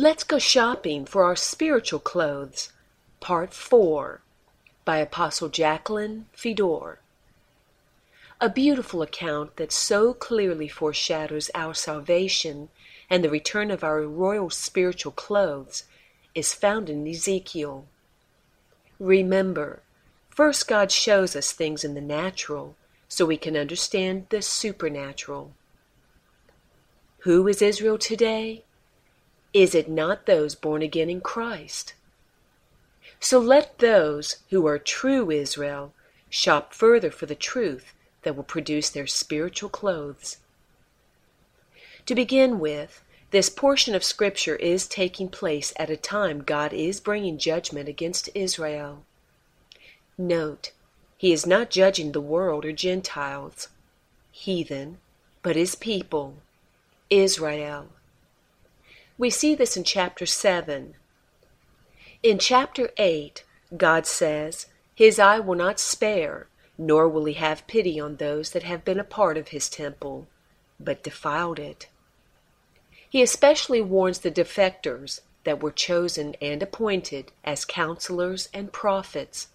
Let's 0.00 0.22
go 0.22 0.38
shopping 0.38 1.06
for 1.06 1.24
our 1.24 1.34
spiritual 1.34 1.98
clothes. 1.98 2.70
Part 3.18 3.52
4 3.52 4.20
by 4.84 4.98
Apostle 4.98 5.48
Jacqueline 5.48 6.26
Fedor. 6.32 7.00
A 8.40 8.48
beautiful 8.48 9.02
account 9.02 9.56
that 9.56 9.72
so 9.72 10.14
clearly 10.14 10.68
foreshadows 10.68 11.50
our 11.52 11.74
salvation 11.74 12.68
and 13.10 13.24
the 13.24 13.28
return 13.28 13.72
of 13.72 13.82
our 13.82 14.02
royal 14.02 14.50
spiritual 14.50 15.10
clothes 15.10 15.82
is 16.32 16.54
found 16.54 16.88
in 16.88 17.04
Ezekiel. 17.04 17.84
Remember, 19.00 19.82
first 20.30 20.68
God 20.68 20.92
shows 20.92 21.34
us 21.34 21.50
things 21.50 21.82
in 21.82 21.94
the 21.94 22.00
natural 22.00 22.76
so 23.08 23.26
we 23.26 23.36
can 23.36 23.56
understand 23.56 24.26
the 24.28 24.42
supernatural. 24.42 25.54
Who 27.22 27.48
is 27.48 27.60
Israel 27.60 27.98
today? 27.98 28.62
Is 29.54 29.74
it 29.74 29.88
not 29.88 30.26
those 30.26 30.54
born 30.54 30.82
again 30.82 31.08
in 31.08 31.20
Christ? 31.20 31.94
So 33.20 33.38
let 33.38 33.78
those 33.78 34.36
who 34.50 34.66
are 34.66 34.78
true 34.78 35.30
Israel 35.30 35.92
shop 36.30 36.74
further 36.74 37.10
for 37.10 37.26
the 37.26 37.34
truth 37.34 37.94
that 38.22 38.36
will 38.36 38.44
produce 38.44 38.90
their 38.90 39.06
spiritual 39.06 39.70
clothes. 39.70 40.36
To 42.06 42.14
begin 42.14 42.58
with, 42.58 43.02
this 43.30 43.50
portion 43.50 43.94
of 43.94 44.04
Scripture 44.04 44.56
is 44.56 44.86
taking 44.86 45.28
place 45.28 45.72
at 45.76 45.90
a 45.90 45.96
time 45.96 46.42
God 46.42 46.72
is 46.72 47.00
bringing 47.00 47.38
judgment 47.38 47.88
against 47.88 48.30
Israel. 48.34 49.04
Note, 50.16 50.72
He 51.16 51.32
is 51.32 51.46
not 51.46 51.70
judging 51.70 52.12
the 52.12 52.20
world 52.20 52.64
or 52.64 52.72
Gentiles, 52.72 53.68
heathen, 54.30 54.98
but 55.42 55.56
His 55.56 55.74
people, 55.74 56.36
Israel. 57.10 57.88
We 59.18 59.30
see 59.30 59.56
this 59.56 59.76
in 59.76 59.82
chapter 59.82 60.26
7. 60.26 60.94
In 62.22 62.38
chapter 62.38 62.90
8, 62.96 63.42
God 63.76 64.06
says, 64.06 64.66
His 64.94 65.18
eye 65.18 65.40
will 65.40 65.56
not 65.56 65.80
spare, 65.80 66.46
nor 66.78 67.08
will 67.08 67.24
He 67.24 67.34
have 67.34 67.66
pity 67.66 67.98
on 67.98 68.16
those 68.16 68.52
that 68.52 68.62
have 68.62 68.84
been 68.84 69.00
a 69.00 69.04
part 69.04 69.36
of 69.36 69.48
His 69.48 69.68
temple, 69.68 70.28
but 70.78 71.02
defiled 71.02 71.58
it. 71.58 71.88
He 73.10 73.20
especially 73.20 73.82
warns 73.82 74.20
the 74.20 74.30
defectors 74.30 75.18
that 75.42 75.60
were 75.60 75.72
chosen 75.72 76.36
and 76.40 76.62
appointed 76.62 77.32
as 77.42 77.64
counselors 77.64 78.48
and 78.54 78.72
prophets, 78.72 79.48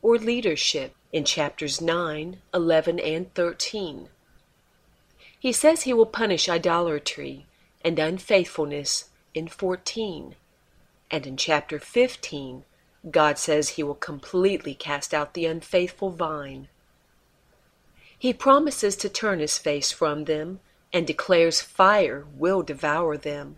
or 0.00 0.16
leadership, 0.16 0.94
in 1.12 1.24
chapters 1.24 1.80
9, 1.80 2.38
11, 2.54 3.00
and 3.00 3.34
13. 3.34 4.10
He 5.40 5.50
says 5.50 5.82
he 5.82 5.92
will 5.92 6.06
punish 6.06 6.48
idolatry 6.48 7.46
and 7.84 7.98
unfaithfulness 7.98 9.07
in 9.34 9.48
14. 9.48 10.34
And 11.10 11.26
in 11.26 11.36
chapter 11.36 11.78
15, 11.78 12.64
God 13.10 13.38
says 13.38 13.70
he 13.70 13.82
will 13.82 13.94
completely 13.94 14.74
cast 14.74 15.14
out 15.14 15.34
the 15.34 15.46
unfaithful 15.46 16.10
vine. 16.10 16.68
He 18.18 18.32
promises 18.32 18.96
to 18.96 19.08
turn 19.08 19.38
his 19.38 19.58
face 19.58 19.92
from 19.92 20.24
them 20.24 20.60
and 20.92 21.06
declares 21.06 21.60
fire 21.60 22.26
will 22.36 22.62
devour 22.62 23.16
them. 23.16 23.56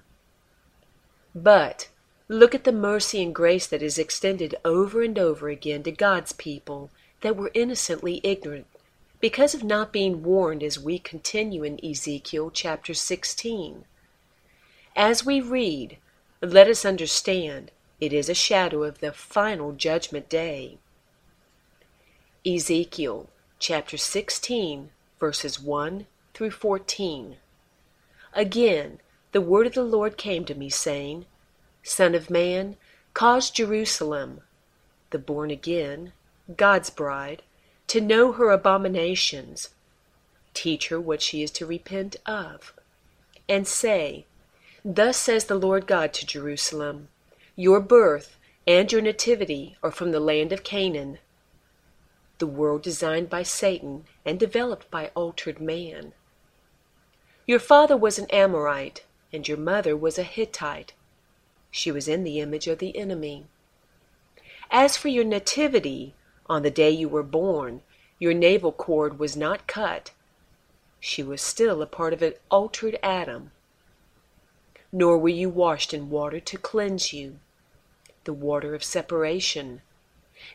But 1.34 1.88
look 2.28 2.54
at 2.54 2.64
the 2.64 2.72
mercy 2.72 3.22
and 3.22 3.34
grace 3.34 3.66
that 3.68 3.82
is 3.82 3.98
extended 3.98 4.54
over 4.64 5.02
and 5.02 5.18
over 5.18 5.48
again 5.48 5.82
to 5.84 5.92
God's 5.92 6.32
people 6.32 6.90
that 7.22 7.36
were 7.36 7.50
innocently 7.54 8.20
ignorant 8.22 8.66
because 9.20 9.54
of 9.54 9.62
not 9.62 9.92
being 9.92 10.22
warned 10.22 10.62
as 10.62 10.78
we 10.78 10.98
continue 10.98 11.62
in 11.62 11.84
Ezekiel 11.84 12.50
chapter 12.50 12.94
16. 12.94 13.84
As 15.00 15.24
we 15.24 15.40
read, 15.40 15.96
let 16.42 16.68
us 16.68 16.84
understand 16.84 17.70
it 18.02 18.12
is 18.12 18.28
a 18.28 18.34
shadow 18.34 18.82
of 18.82 18.98
the 18.98 19.12
final 19.12 19.72
judgment 19.72 20.28
day. 20.28 20.76
Ezekiel 22.44 23.30
chapter 23.58 23.96
16, 23.96 24.90
verses 25.18 25.58
1 25.58 26.06
through 26.34 26.50
14. 26.50 27.36
Again, 28.34 28.98
the 29.32 29.40
word 29.40 29.66
of 29.66 29.72
the 29.72 29.84
Lord 29.84 30.18
came 30.18 30.44
to 30.44 30.54
me, 30.54 30.68
saying, 30.68 31.24
Son 31.82 32.14
of 32.14 32.28
man, 32.28 32.76
cause 33.14 33.48
Jerusalem, 33.48 34.42
the 35.12 35.18
born 35.18 35.50
again, 35.50 36.12
God's 36.58 36.90
bride, 36.90 37.40
to 37.86 38.02
know 38.02 38.32
her 38.32 38.50
abominations. 38.50 39.70
Teach 40.52 40.88
her 40.88 41.00
what 41.00 41.22
she 41.22 41.42
is 41.42 41.50
to 41.52 41.64
repent 41.64 42.16
of. 42.26 42.74
And 43.48 43.66
say, 43.66 44.26
Thus 44.84 45.18
says 45.18 45.44
the 45.44 45.56
Lord 45.56 45.86
God 45.86 46.14
to 46.14 46.26
Jerusalem 46.26 47.08
Your 47.54 47.80
birth 47.80 48.38
and 48.66 48.90
your 48.90 49.02
nativity 49.02 49.76
are 49.82 49.90
from 49.90 50.10
the 50.10 50.20
land 50.20 50.52
of 50.52 50.62
Canaan, 50.62 51.18
the 52.38 52.46
world 52.46 52.82
designed 52.82 53.28
by 53.28 53.42
Satan 53.42 54.06
and 54.24 54.40
developed 54.40 54.90
by 54.90 55.10
altered 55.14 55.60
man. 55.60 56.14
Your 57.46 57.58
father 57.58 57.94
was 57.94 58.18
an 58.18 58.30
Amorite, 58.30 59.04
and 59.30 59.46
your 59.46 59.58
mother 59.58 59.94
was 59.94 60.16
a 60.18 60.22
Hittite. 60.22 60.94
She 61.70 61.92
was 61.92 62.08
in 62.08 62.24
the 62.24 62.40
image 62.40 62.66
of 62.66 62.78
the 62.78 62.96
enemy. 62.96 63.44
As 64.70 64.96
for 64.96 65.08
your 65.08 65.24
nativity, 65.24 66.14
on 66.46 66.62
the 66.62 66.70
day 66.70 66.90
you 66.90 67.08
were 67.10 67.22
born, 67.22 67.82
your 68.18 68.32
navel 68.32 68.72
cord 68.72 69.18
was 69.18 69.36
not 69.36 69.66
cut. 69.66 70.12
She 71.00 71.22
was 71.22 71.42
still 71.42 71.82
a 71.82 71.86
part 71.86 72.14
of 72.14 72.22
an 72.22 72.32
altered 72.50 72.98
Adam 73.02 73.50
nor 74.92 75.16
were 75.18 75.28
you 75.28 75.48
washed 75.48 75.94
in 75.94 76.10
water 76.10 76.40
to 76.40 76.58
cleanse 76.58 77.12
you, 77.12 77.38
the 78.24 78.32
water 78.32 78.74
of 78.74 78.82
separation. 78.82 79.82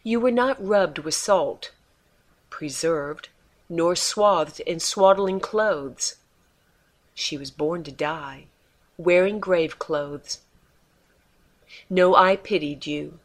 You 0.04 0.20
were 0.20 0.32
not 0.32 0.64
rubbed 0.66 1.00
with 1.00 1.14
salt, 1.14 1.72
preserved, 2.50 3.30
nor 3.70 3.96
swathed 3.96 4.60
in 4.62 4.80
swaddling 4.80 5.40
clothes. 5.40 6.18
She 7.14 7.38
was 7.38 7.50
born 7.50 7.84
to 7.84 7.92
die, 7.92 8.48
wearing 8.98 9.40
grave 9.40 9.80
clothes. 9.80 10.42
No 11.90 12.16
eye 12.16 12.36
pitied 12.36 12.86
you. 12.86 13.20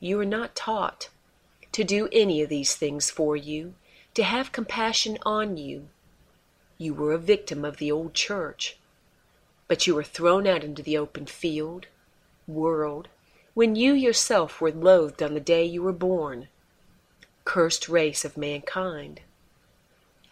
You 0.00 0.16
were 0.16 0.24
not 0.24 0.54
taught 0.54 1.08
to 1.72 1.84
do 1.84 2.08
any 2.12 2.42
of 2.42 2.48
these 2.48 2.76
things 2.76 3.10
for 3.10 3.36
you, 3.36 3.74
to 4.14 4.22
have 4.22 4.52
compassion 4.52 5.18
on 5.22 5.56
you. 5.56 5.88
You 6.78 6.94
were 6.94 7.12
a 7.12 7.18
victim 7.18 7.64
of 7.64 7.78
the 7.78 7.90
old 7.90 8.14
church 8.14 8.78
but 9.68 9.86
you 9.86 9.94
were 9.94 10.04
thrown 10.04 10.46
out 10.46 10.64
into 10.64 10.82
the 10.82 10.96
open 10.96 11.26
field, 11.26 11.86
world, 12.46 13.08
when 13.54 13.76
you 13.76 13.92
yourself 13.92 14.60
were 14.60 14.72
loathed 14.72 15.22
on 15.22 15.34
the 15.34 15.40
day 15.40 15.64
you 15.64 15.82
were 15.82 15.92
born, 15.92 16.48
cursed 17.44 17.88
race 17.88 18.24
of 18.24 18.36
mankind. 18.36 19.20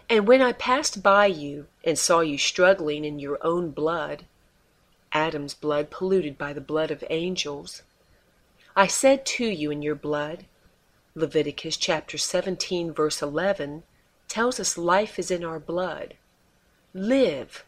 And 0.09 0.27
when 0.27 0.43
I 0.43 0.53
passed 0.53 1.03
by 1.03 1.27
you 1.27 1.67
and 1.85 1.99
saw 1.99 2.21
you 2.21 2.39
struggling 2.39 3.05
in 3.05 3.19
your 3.19 3.39
own 3.43 3.71
blood, 3.71 4.25
Adam's 5.13 5.55
blood 5.55 5.91
polluted 5.91 6.39
by 6.39 6.53
the 6.53 6.61
blood 6.61 6.91
of 6.91 7.05
angels, 7.11 7.83
I 8.75 8.87
said 8.87 9.27
to 9.27 9.45
you 9.45 9.71
in 9.71 9.83
your 9.83 9.95
blood, 9.95 10.47
Leviticus 11.15 11.77
chapter 11.77 12.17
17 12.17 12.93
verse 12.93 13.21
11 13.21 13.83
tells 14.29 14.61
us 14.61 14.79
life 14.79 15.19
is 15.19 15.31
in 15.31 15.45
our 15.45 15.59
blood. 15.59 16.15
Live 16.95 17.65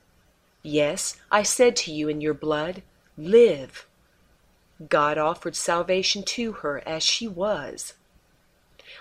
Yes, 0.63 1.17
I 1.31 1.43
said 1.43 1.75
to 1.77 1.93
you 1.93 2.09
in 2.09 2.21
your 2.21 2.35
blood, 2.35 2.83
Live. 3.19 3.87
God 4.89 5.19
offered 5.19 5.57
salvation 5.57 6.23
to 6.25 6.53
her 6.53 6.83
as 6.87 7.03
she 7.03 7.27
was. 7.29 7.95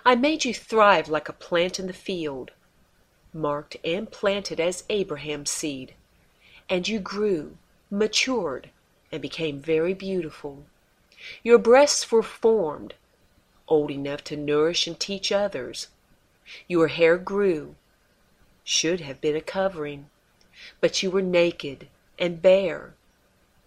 I 0.03 0.15
made 0.15 0.43
you 0.43 0.53
thrive 0.53 1.07
like 1.07 1.29
a 1.29 1.33
plant 1.33 1.79
in 1.79 1.87
the 1.87 1.93
field, 1.93 2.51
marked 3.33 3.77
and 3.83 4.11
planted 4.11 4.59
as 4.59 4.83
Abraham's 4.89 5.51
seed, 5.51 5.93
and 6.69 6.87
you 6.87 6.99
grew, 6.99 7.57
matured, 7.89 8.69
and 9.11 9.21
became 9.21 9.59
very 9.59 9.93
beautiful. 9.93 10.63
Your 11.43 11.57
breasts 11.57 12.11
were 12.11 12.23
formed, 12.23 12.95
old 13.67 13.91
enough 13.91 14.23
to 14.25 14.35
nourish 14.35 14.87
and 14.87 14.99
teach 14.99 15.31
others. 15.31 15.89
Your 16.67 16.87
hair 16.87 17.17
grew, 17.17 17.75
should 18.63 19.01
have 19.01 19.21
been 19.21 19.35
a 19.35 19.41
covering 19.41 20.09
but 20.79 21.01
you 21.01 21.11
were 21.11 21.21
naked 21.21 21.87
and 22.19 22.41
bare. 22.41 22.93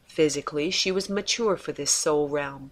Physically, 0.07 0.71
she 0.71 0.93
was 0.93 1.09
mature 1.09 1.57
for 1.57 1.73
this 1.73 1.91
soul 1.91 2.29
realm, 2.29 2.71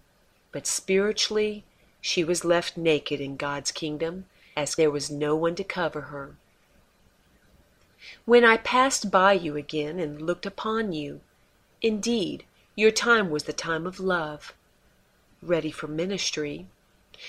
but 0.51 0.65
spiritually, 0.65 1.63
she 1.99 2.23
was 2.23 2.45
left 2.45 2.77
naked 2.77 3.19
in 3.19 3.35
God's 3.35 3.71
kingdom 3.71 4.25
as 4.55 4.75
there 4.75 4.91
was 4.91 5.09
no 5.09 5.35
one 5.35 5.55
to 5.55 5.63
cover 5.63 6.01
her. 6.01 6.35
When 8.25 8.43
I 8.43 8.57
passed 8.57 9.11
by 9.11 9.33
you 9.33 9.55
again 9.55 9.99
and 9.99 10.21
looked 10.21 10.45
upon 10.45 10.93
you, 10.93 11.21
indeed, 11.81 12.45
your 12.75 12.91
time 12.91 13.29
was 13.29 13.43
the 13.43 13.53
time 13.53 13.85
of 13.85 13.99
love, 13.99 14.53
ready 15.41 15.71
for 15.71 15.87
ministry. 15.87 16.67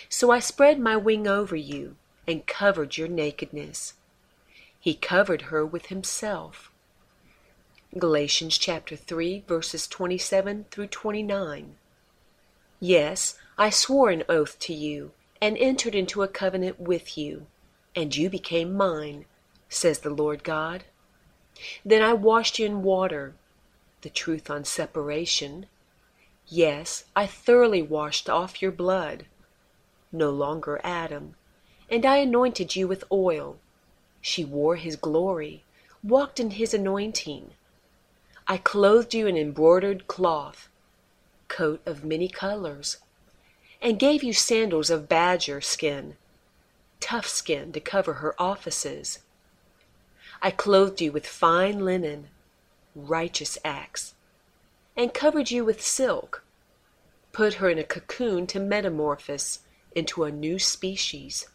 So 0.08 0.30
I 0.30 0.40
spread 0.40 0.78
my 0.80 0.96
wing 0.96 1.26
over 1.26 1.56
you 1.56 1.96
and 2.26 2.46
covered 2.46 2.96
your 2.96 3.08
nakedness. 3.08 3.94
He 4.78 4.94
covered 4.94 5.42
her 5.42 5.64
with 5.64 5.86
himself 5.86 6.70
Galatians 7.96 8.58
chapter 8.58 8.96
3 8.96 9.44
verses 9.46 9.86
27 9.86 10.64
through 10.72 10.88
29. 10.88 11.76
Yes, 12.80 13.38
I 13.56 13.70
swore 13.70 14.10
an 14.10 14.24
oath 14.28 14.58
to 14.60 14.74
you, 14.74 15.12
and 15.40 15.56
entered 15.56 15.94
into 15.94 16.24
a 16.24 16.26
covenant 16.26 16.80
with 16.80 17.16
you, 17.16 17.46
and 17.94 18.16
you 18.16 18.28
became 18.28 18.74
mine, 18.74 19.26
says 19.68 20.00
the 20.00 20.10
Lord 20.10 20.42
God. 20.42 20.82
Then 21.84 22.02
I 22.02 22.14
washed 22.14 22.58
you 22.58 22.66
in 22.66 22.82
water, 22.82 23.36
the 24.02 24.10
truth 24.10 24.50
on 24.50 24.64
separation. 24.64 25.66
Yes, 26.48 27.04
I 27.14 27.26
thoroughly 27.26 27.80
washed 27.80 28.28
off 28.28 28.60
your 28.60 28.72
blood, 28.72 29.26
no 30.10 30.30
longer 30.30 30.80
Adam, 30.82 31.36
and 31.88 32.04
I 32.04 32.16
anointed 32.16 32.74
you 32.74 32.88
with 32.88 33.04
oil. 33.12 33.60
She 34.20 34.44
wore 34.44 34.74
his 34.74 34.96
glory, 34.96 35.62
walked 36.02 36.40
in 36.40 36.50
his 36.50 36.74
anointing. 36.74 37.52
I 38.46 38.58
clothed 38.58 39.14
you 39.14 39.26
in 39.26 39.38
embroidered 39.38 40.06
cloth, 40.06 40.68
coat 41.48 41.80
of 41.86 42.04
many 42.04 42.28
colors, 42.28 42.98
and 43.80 43.98
gave 43.98 44.22
you 44.22 44.34
sandals 44.34 44.90
of 44.90 45.08
badger 45.08 45.62
skin, 45.62 46.16
tough 47.00 47.26
skin 47.26 47.72
to 47.72 47.80
cover 47.80 48.14
her 48.14 48.34
offices. 48.38 49.20
I 50.42 50.50
clothed 50.50 51.00
you 51.00 51.10
with 51.10 51.26
fine 51.26 51.86
linen, 51.86 52.28
righteous 52.94 53.56
acts, 53.64 54.12
and 54.94 55.14
covered 55.14 55.50
you 55.50 55.64
with 55.64 55.80
silk, 55.80 56.44
put 57.32 57.54
her 57.54 57.70
in 57.70 57.78
a 57.78 57.84
cocoon 57.84 58.46
to 58.48 58.60
metamorphose 58.60 59.60
into 59.94 60.24
a 60.24 60.30
new 60.30 60.58
species. 60.58 61.48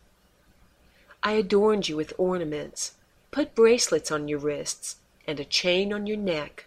I 1.21 1.33
adorned 1.33 1.87
you 1.87 1.95
with 1.95 2.13
ornaments, 2.17 2.95
put 3.29 3.53
bracelets 3.53 4.11
on 4.11 4.27
your 4.27 4.39
wrists, 4.39 4.95
and 5.27 5.39
a 5.39 5.45
chain 5.45 5.93
on 5.93 6.07
your 6.07 6.17
neck. 6.17 6.65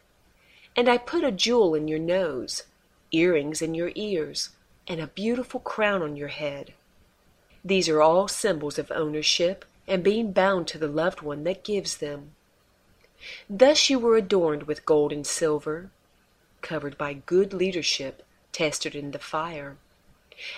And 0.74 0.88
I 0.88 0.96
put 0.98 1.24
a 1.24 1.30
jewel 1.30 1.74
in 1.74 1.86
your 1.86 1.98
nose, 1.98 2.62
earrings 3.10 3.60
in 3.60 3.74
your 3.74 3.92
ears, 3.94 4.50
and 4.88 5.00
a 5.00 5.06
beautiful 5.06 5.60
crown 5.60 6.02
on 6.02 6.16
your 6.16 6.28
head. 6.28 6.72
These 7.64 7.88
are 7.88 8.00
all 8.00 8.26
symbols 8.26 8.78
of 8.78 8.90
ownership 8.90 9.64
and 9.86 10.02
being 10.02 10.32
bound 10.32 10.66
to 10.68 10.78
the 10.78 10.88
loved 10.88 11.20
one 11.20 11.44
that 11.44 11.64
gives 11.64 11.98
them. 11.98 12.32
Thus 13.48 13.90
you 13.90 13.98
were 13.98 14.16
adorned 14.16 14.64
with 14.64 14.86
gold 14.86 15.12
and 15.12 15.26
silver, 15.26 15.90
covered 16.60 16.96
by 16.96 17.14
good 17.14 17.52
leadership 17.52 18.24
tested 18.52 18.94
in 18.94 19.10
the 19.10 19.18
fire. 19.18 19.76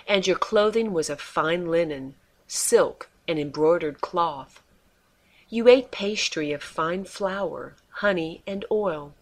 And 0.06 0.26
your 0.26 0.36
clothing 0.36 0.92
was 0.92 1.10
of 1.10 1.20
fine 1.20 1.66
linen, 1.66 2.14
silk, 2.46 3.08
and 3.26 3.38
embroidered 3.38 4.00
cloth. 4.00 4.62
You 5.48 5.68
ate 5.68 5.90
pastry 5.90 6.52
of 6.52 6.62
fine 6.62 7.04
flour, 7.04 7.74
honey, 7.90 8.42
and 8.46 8.64
oil 8.70 9.14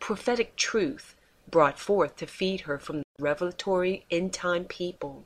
prophetic 0.00 0.56
truth 0.56 1.14
brought 1.48 1.78
forth 1.78 2.16
to 2.16 2.26
feed 2.26 2.62
her 2.62 2.78
from 2.78 2.98
the 2.98 3.04
revelatory 3.20 4.04
end 4.10 4.32
time 4.32 4.64
people. 4.64 5.24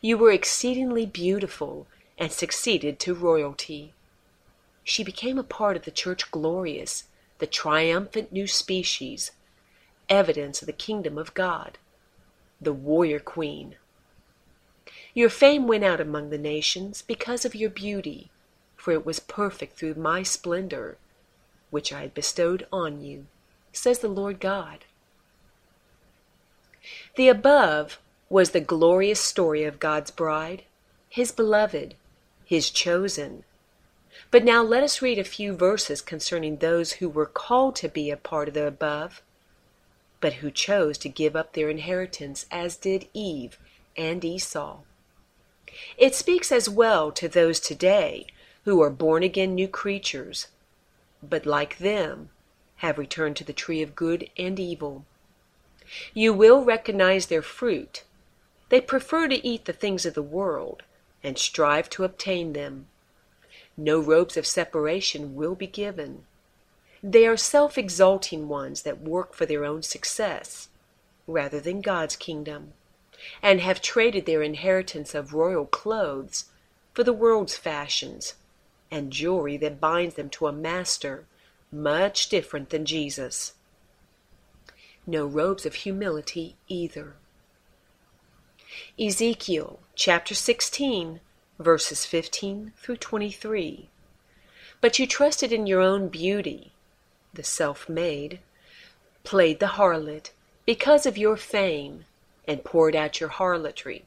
You 0.00 0.18
were 0.18 0.30
exceedingly 0.30 1.06
beautiful 1.06 1.86
and 2.18 2.30
succeeded 2.30 3.00
to 3.00 3.14
royalty. 3.14 3.92
She 4.84 5.02
became 5.02 5.38
a 5.38 5.42
part 5.42 5.76
of 5.76 5.84
the 5.84 5.90
church 5.90 6.30
glorious, 6.30 7.04
the 7.38 7.46
triumphant 7.46 8.30
new 8.30 8.46
species, 8.46 9.32
evidence 10.08 10.62
of 10.62 10.66
the 10.66 10.72
kingdom 10.72 11.18
of 11.18 11.34
God, 11.34 11.78
the 12.60 12.72
warrior 12.72 13.18
queen. 13.18 13.76
Your 15.14 15.30
fame 15.30 15.66
went 15.66 15.82
out 15.82 16.00
among 16.00 16.30
the 16.30 16.38
nations 16.38 17.02
because 17.02 17.44
of 17.44 17.54
your 17.54 17.70
beauty, 17.70 18.30
for 18.76 18.92
it 18.92 19.06
was 19.06 19.18
perfect 19.18 19.76
through 19.76 19.94
my 19.94 20.22
splendor, 20.22 20.98
which 21.70 21.92
I 21.92 22.02
had 22.02 22.14
bestowed 22.14 22.66
on 22.70 23.02
you 23.02 23.26
says 23.76 23.98
the 23.98 24.08
Lord 24.08 24.40
God. 24.40 24.84
The 27.16 27.28
above 27.28 28.00
was 28.28 28.50
the 28.50 28.60
glorious 28.60 29.20
story 29.20 29.64
of 29.64 29.78
God's 29.78 30.10
bride, 30.10 30.64
his 31.08 31.32
beloved, 31.32 31.94
his 32.44 32.70
chosen. 32.70 33.44
But 34.30 34.44
now 34.44 34.62
let 34.62 34.82
us 34.82 35.02
read 35.02 35.18
a 35.18 35.24
few 35.24 35.54
verses 35.54 36.00
concerning 36.00 36.56
those 36.56 36.94
who 36.94 37.08
were 37.08 37.26
called 37.26 37.76
to 37.76 37.88
be 37.88 38.10
a 38.10 38.16
part 38.16 38.48
of 38.48 38.54
the 38.54 38.66
above, 38.66 39.22
but 40.20 40.34
who 40.34 40.50
chose 40.50 40.98
to 40.98 41.08
give 41.08 41.36
up 41.36 41.52
their 41.52 41.68
inheritance 41.68 42.46
as 42.50 42.76
did 42.76 43.08
Eve 43.12 43.58
and 43.96 44.24
Esau. 44.24 44.78
It 45.98 46.14
speaks 46.14 46.50
as 46.50 46.68
well 46.68 47.12
to 47.12 47.28
those 47.28 47.60
today 47.60 48.26
who 48.64 48.80
are 48.80 48.90
born 48.90 49.22
again 49.22 49.54
new 49.54 49.68
creatures, 49.68 50.48
but 51.22 51.46
like 51.46 51.78
them 51.78 52.30
have 52.76 52.98
returned 52.98 53.36
to 53.36 53.44
the 53.44 53.52
tree 53.52 53.82
of 53.82 53.94
good 53.96 54.30
and 54.36 54.58
evil. 54.58 55.04
You 56.14 56.32
will 56.32 56.64
recognize 56.64 57.26
their 57.26 57.42
fruit. 57.42 58.04
They 58.68 58.80
prefer 58.80 59.28
to 59.28 59.46
eat 59.46 59.64
the 59.64 59.72
things 59.72 60.04
of 60.04 60.14
the 60.14 60.22
world 60.22 60.82
and 61.22 61.38
strive 61.38 61.88
to 61.90 62.04
obtain 62.04 62.52
them. 62.52 62.86
No 63.76 64.00
robes 64.00 64.36
of 64.36 64.46
separation 64.46 65.34
will 65.34 65.54
be 65.54 65.66
given. 65.66 66.24
They 67.02 67.26
are 67.26 67.36
self 67.36 67.78
exalting 67.78 68.48
ones 68.48 68.82
that 68.82 69.00
work 69.00 69.34
for 69.34 69.46
their 69.46 69.64
own 69.64 69.82
success 69.82 70.68
rather 71.26 71.60
than 71.60 71.80
God's 71.80 72.16
kingdom, 72.16 72.72
and 73.42 73.60
have 73.60 73.82
traded 73.82 74.26
their 74.26 74.42
inheritance 74.42 75.14
of 75.14 75.34
royal 75.34 75.66
clothes 75.66 76.46
for 76.94 77.04
the 77.04 77.12
world's 77.12 77.56
fashions 77.56 78.34
and 78.90 79.12
jewelry 79.12 79.56
that 79.56 79.80
binds 79.80 80.14
them 80.14 80.30
to 80.30 80.46
a 80.46 80.52
master 80.52 81.24
much 81.82 82.28
different 82.28 82.70
than 82.70 82.84
Jesus. 82.84 83.52
No 85.06 85.26
robes 85.26 85.66
of 85.66 85.74
humility 85.74 86.56
either. 86.68 87.14
Ezekiel 88.98 89.78
chapter 89.94 90.34
16, 90.34 91.20
verses 91.58 92.04
15 92.04 92.72
through 92.76 92.96
23. 92.96 93.88
But 94.80 94.98
you 94.98 95.06
trusted 95.06 95.52
in 95.52 95.66
your 95.66 95.80
own 95.80 96.08
beauty, 96.08 96.72
the 97.32 97.44
self 97.44 97.88
made, 97.88 98.40
played 99.24 99.60
the 99.60 99.76
harlot 99.78 100.30
because 100.64 101.06
of 101.06 101.16
your 101.16 101.36
fame, 101.36 102.04
and 102.48 102.64
poured 102.64 102.94
out 102.94 103.20
your 103.20 103.28
harlotry 103.28 104.04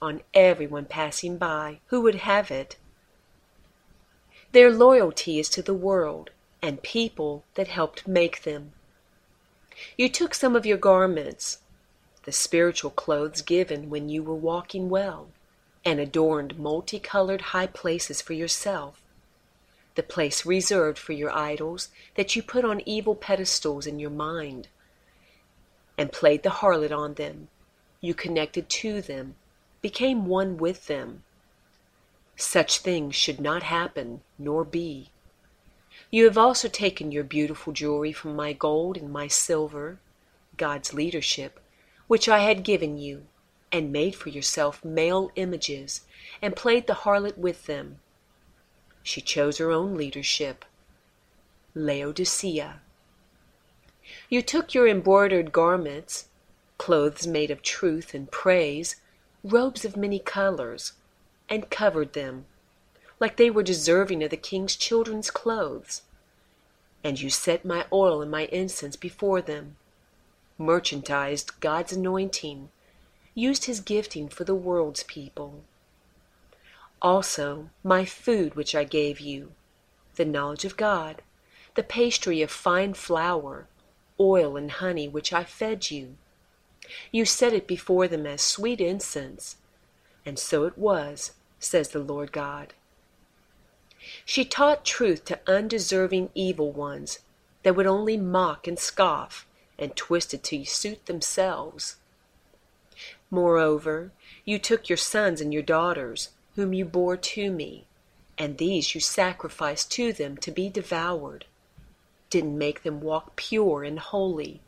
on 0.00 0.20
everyone 0.34 0.84
passing 0.84 1.36
by 1.36 1.78
who 1.86 2.00
would 2.00 2.16
have 2.16 2.50
it. 2.50 2.76
Their 4.52 4.70
loyalty 4.70 5.38
is 5.38 5.48
to 5.50 5.62
the 5.62 5.74
world 5.74 6.30
and 6.62 6.82
people 6.82 7.44
that 7.54 7.68
helped 7.68 8.06
make 8.06 8.42
them. 8.42 8.72
You 9.98 10.08
took 10.08 10.34
some 10.34 10.54
of 10.54 10.64
your 10.64 10.78
garments, 10.78 11.58
the 12.24 12.32
spiritual 12.32 12.90
clothes 12.90 13.42
given 13.42 13.90
when 13.90 14.08
you 14.08 14.22
were 14.22 14.34
walking 14.34 14.88
well, 14.88 15.28
and 15.84 15.98
adorned 15.98 16.58
multicolored 16.58 17.40
high 17.40 17.66
places 17.66 18.22
for 18.22 18.32
yourself, 18.32 19.02
the 19.96 20.02
place 20.02 20.46
reserved 20.46 20.98
for 20.98 21.12
your 21.12 21.36
idols 21.36 21.88
that 22.14 22.36
you 22.36 22.42
put 22.42 22.64
on 22.64 22.80
evil 22.86 23.14
pedestals 23.14 23.86
in 23.86 23.98
your 23.98 24.10
mind, 24.10 24.68
and 25.98 26.12
played 26.12 26.42
the 26.42 26.50
harlot 26.50 26.92
on 26.96 27.14
them. 27.14 27.48
You 28.00 28.14
connected 28.14 28.68
to 28.68 29.02
them, 29.02 29.34
became 29.80 30.26
one 30.26 30.56
with 30.56 30.86
them. 30.86 31.24
Such 32.36 32.78
things 32.78 33.14
should 33.14 33.40
not 33.40 33.64
happen 33.64 34.22
nor 34.38 34.64
be. 34.64 35.10
You 36.12 36.26
have 36.26 36.36
also 36.36 36.68
taken 36.68 37.10
your 37.10 37.24
beautiful 37.24 37.72
jewelry 37.72 38.12
from 38.12 38.36
my 38.36 38.52
gold 38.52 38.98
and 38.98 39.10
my 39.10 39.28
silver, 39.28 39.98
God's 40.58 40.92
leadership, 40.92 41.58
which 42.06 42.28
I 42.28 42.40
had 42.40 42.64
given 42.64 42.98
you, 42.98 43.24
and 43.72 43.90
made 43.90 44.14
for 44.14 44.28
yourself 44.28 44.84
male 44.84 45.30
images, 45.36 46.02
and 46.42 46.54
played 46.54 46.86
the 46.86 47.06
harlot 47.06 47.38
with 47.38 47.64
them. 47.64 48.00
She 49.02 49.22
chose 49.22 49.56
her 49.56 49.70
own 49.70 49.96
leadership. 49.96 50.66
Laodicea. 51.74 52.82
You 54.28 54.42
took 54.42 54.74
your 54.74 54.86
embroidered 54.86 55.50
garments, 55.50 56.28
clothes 56.76 57.26
made 57.26 57.50
of 57.50 57.62
truth 57.62 58.12
and 58.12 58.30
praise, 58.30 58.96
robes 59.42 59.82
of 59.86 59.96
many 59.96 60.18
colors, 60.18 60.92
and 61.48 61.70
covered 61.70 62.12
them 62.12 62.44
like 63.22 63.36
they 63.36 63.50
were 63.50 63.62
deserving 63.62 64.20
of 64.24 64.30
the 64.30 64.36
king's 64.36 64.74
children's 64.74 65.30
clothes. 65.30 66.02
And 67.04 67.20
you 67.20 67.30
set 67.30 67.64
my 67.64 67.86
oil 67.92 68.20
and 68.20 68.28
my 68.28 68.46
incense 68.46 68.96
before 68.96 69.40
them, 69.40 69.76
merchandised 70.58 71.60
God's 71.60 71.92
anointing, 71.92 72.70
used 73.32 73.66
his 73.66 73.78
gifting 73.78 74.28
for 74.28 74.42
the 74.42 74.56
world's 74.56 75.04
people. 75.04 75.62
Also, 77.00 77.70
my 77.84 78.04
food 78.04 78.56
which 78.56 78.74
I 78.74 78.82
gave 78.82 79.20
you, 79.20 79.52
the 80.16 80.24
knowledge 80.24 80.64
of 80.64 80.76
God, 80.76 81.22
the 81.76 81.84
pastry 81.84 82.42
of 82.42 82.50
fine 82.50 82.92
flour, 82.92 83.68
oil 84.18 84.56
and 84.56 84.68
honey 84.68 85.06
which 85.06 85.32
I 85.32 85.44
fed 85.44 85.92
you. 85.92 86.16
You 87.12 87.24
set 87.24 87.52
it 87.52 87.68
before 87.68 88.08
them 88.08 88.26
as 88.26 88.42
sweet 88.42 88.80
incense, 88.80 89.58
and 90.26 90.40
so 90.40 90.64
it 90.64 90.76
was, 90.76 91.34
says 91.60 91.90
the 91.90 92.00
Lord 92.00 92.32
God. 92.32 92.74
She 94.24 94.44
taught 94.44 94.84
truth 94.84 95.24
to 95.26 95.40
undeserving 95.46 96.30
evil 96.34 96.72
ones, 96.72 97.20
that 97.62 97.76
would 97.76 97.86
only 97.86 98.16
mock 98.16 98.66
and 98.66 98.78
scoff 98.78 99.46
and 99.78 99.94
twist 99.96 100.34
it 100.34 100.42
to 100.44 100.64
suit 100.64 101.06
themselves. 101.06 101.96
Moreover, 103.30 104.12
you 104.44 104.58
took 104.58 104.88
your 104.88 104.96
sons 104.96 105.40
and 105.40 105.52
your 105.52 105.62
daughters, 105.62 106.30
whom 106.54 106.72
you 106.72 106.84
bore 106.84 107.16
to 107.16 107.50
me, 107.50 107.86
and 108.36 108.58
these 108.58 108.94
you 108.94 109.00
sacrificed 109.00 109.90
to 109.92 110.12
them 110.12 110.36
to 110.38 110.50
be 110.50 110.68
devoured. 110.68 111.46
Didn't 112.28 112.58
make 112.58 112.82
them 112.82 113.00
walk 113.00 113.36
pure 113.36 113.84
and 113.84 113.98
holy, 113.98 114.60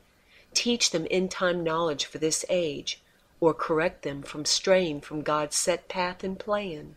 teach 0.53 0.91
them 0.91 1.07
in 1.07 1.29
time 1.29 1.63
knowledge 1.63 2.05
for 2.05 2.19
this 2.19 2.45
age, 2.49 3.01
or 3.41 3.53
correct 3.53 4.03
them 4.03 4.23
from 4.23 4.45
straying 4.45 5.01
from 5.01 5.23
God's 5.23 5.57
set 5.57 5.89
path 5.89 6.25
and 6.25 6.39
plan. 6.39 6.97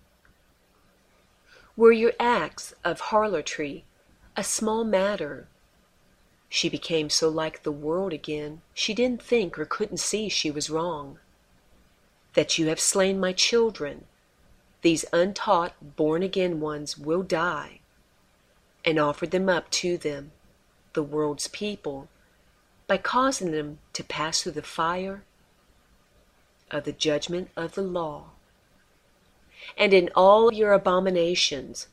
Were 1.78 1.92
your 1.92 2.14
acts 2.20 2.74
of 2.84 3.00
harlotry 3.00 3.86
a 4.36 4.44
small 4.44 4.84
matter? 4.84 5.48
She 6.50 6.70
became 6.70 7.12
so 7.12 7.30
like 7.30 7.62
the 7.62 7.72
world 7.72 8.14
again, 8.14 8.62
she 8.74 8.96
didn't 8.96 9.22
think 9.22 9.60
or 9.60 9.66
couldn't 9.66 10.00
see 10.00 10.28
she 10.28 10.50
was 10.50 10.72
wrong. 10.72 11.20
That 12.34 12.58
you 12.58 12.66
have 12.70 12.80
slain 12.80 13.20
my 13.20 13.32
children, 13.32 14.06
these 14.82 15.06
untaught, 15.14 15.96
born 15.96 16.24
again 16.24 16.60
ones 16.60 16.98
will 16.98 17.22
die, 17.22 17.82
and 18.84 18.98
offered 18.98 19.30
them 19.30 19.48
up 19.48 19.70
to 19.72 20.00
them, 20.00 20.32
the 20.94 21.04
world's 21.04 21.48
people, 21.48 22.10
by 22.88 22.98
causing 22.98 23.52
them 23.52 23.78
to 23.94 24.04
pass 24.04 24.42
through 24.42 24.54
the 24.54 24.64
fire 24.64 25.24
of 26.72 26.86
the 26.86 26.92
judgment 26.92 27.52
of 27.56 27.76
the 27.76 27.84
law. 27.84 28.32
And 29.76 29.94
in 29.94 30.10
all 30.16 30.54
your 30.54 30.74
abominations 30.74 31.88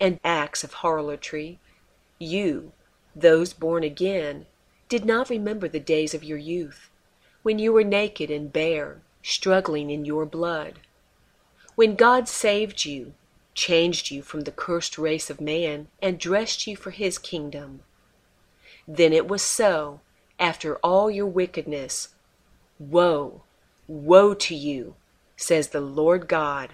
and 0.00 0.18
acts 0.24 0.64
of 0.64 0.74
harlotry, 0.74 1.58
you, 2.18 2.72
those 3.14 3.52
born 3.52 3.84
again, 3.84 4.46
did 4.88 5.04
not 5.04 5.30
remember 5.30 5.68
the 5.68 5.80
days 5.80 6.14
of 6.14 6.24
your 6.24 6.38
youth, 6.38 6.90
when 7.42 7.58
you 7.58 7.72
were 7.72 7.84
naked 7.84 8.30
and 8.30 8.52
bare, 8.52 9.00
struggling 9.22 9.90
in 9.90 10.04
your 10.04 10.26
blood. 10.26 10.80
When 11.74 11.94
God 11.94 12.28
saved 12.28 12.84
you, 12.84 13.14
changed 13.54 14.10
you 14.10 14.22
from 14.22 14.42
the 14.42 14.52
cursed 14.52 14.98
race 14.98 15.30
of 15.30 15.40
man, 15.40 15.88
and 16.00 16.18
dressed 16.18 16.66
you 16.66 16.76
for 16.76 16.90
his 16.90 17.18
kingdom. 17.18 17.82
Then 18.86 19.12
it 19.12 19.28
was 19.28 19.42
so, 19.42 20.00
after 20.38 20.76
all 20.76 21.10
your 21.10 21.26
wickedness. 21.26 22.08
Woe, 22.78 23.42
woe 23.86 24.34
to 24.34 24.54
you, 24.54 24.96
says 25.36 25.68
the 25.68 25.80
Lord 25.80 26.28
God. 26.28 26.70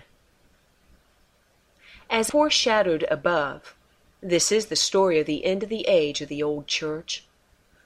As 2.10 2.30
foreshadowed 2.30 3.06
above, 3.10 3.74
this 4.22 4.50
is 4.50 4.66
the 4.66 4.76
story 4.76 5.20
of 5.20 5.26
the 5.26 5.44
end 5.44 5.62
of 5.62 5.68
the 5.68 5.86
age 5.86 6.20
of 6.20 6.28
the 6.28 6.42
old 6.42 6.66
church. 6.66 7.24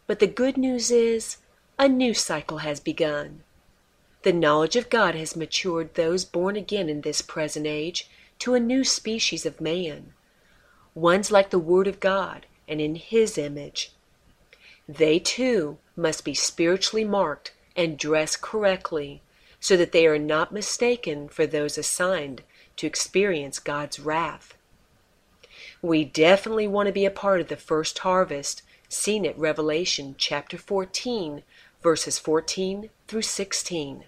But 0.07 0.21
the 0.21 0.29
good 0.29 0.57
news 0.57 0.91
is, 0.91 1.38
a 1.79 1.88
new 1.88 2.14
cycle 2.14 2.59
has 2.59 2.79
begun. 2.79 3.43
The 4.23 4.33
knowledge 4.33 4.76
of 4.76 4.91
God 4.91 5.17
has 5.17 5.35
matured 5.35 5.95
those 5.95 6.25
born 6.25 6.55
again 6.55 6.88
in 6.88 7.00
this 7.00 7.21
present 7.21 7.67
age 7.67 8.09
to 8.38 8.55
a 8.55 8.61
new 8.61 8.85
species 8.85 9.45
of 9.45 9.61
man, 9.61 10.14
ones 10.95 11.33
like 11.33 11.50
the 11.50 11.59
Word 11.59 11.88
of 11.88 11.99
God 11.99 12.47
and 12.69 12.81
in 12.81 12.95
His 12.95 13.37
image. 13.37 13.93
They 14.88 15.19
too 15.19 15.79
must 15.97 16.25
be 16.25 16.35
spiritually 16.35 17.05
marked 17.05 17.52
and 17.75 17.99
dressed 17.99 18.41
correctly 18.41 19.21
so 19.59 19.76
that 19.76 19.91
they 19.91 20.07
are 20.07 20.19
not 20.19 20.52
mistaken 20.52 21.29
for 21.29 21.47
those 21.47 21.76
assigned 21.76 22.43
to 22.83 22.87
experience 22.89 23.61
God's 23.61 24.01
wrath. 24.01 24.55
We 25.81 26.05
definitely 26.05 26.67
want 26.67 26.89
to 26.89 26.93
be 26.93 27.05
a 27.05 27.12
part 27.12 27.41
of 27.41 27.47
the 27.47 27.55
first 27.57 28.01
harvest 28.01 28.62
seen 28.89 29.25
at 29.25 29.39
Revelation 29.39 30.17
chapter 30.19 30.59
14, 30.59 31.45
verses 31.81 32.19
14 32.19 32.91
through 33.07 33.23
16. 33.23 34.03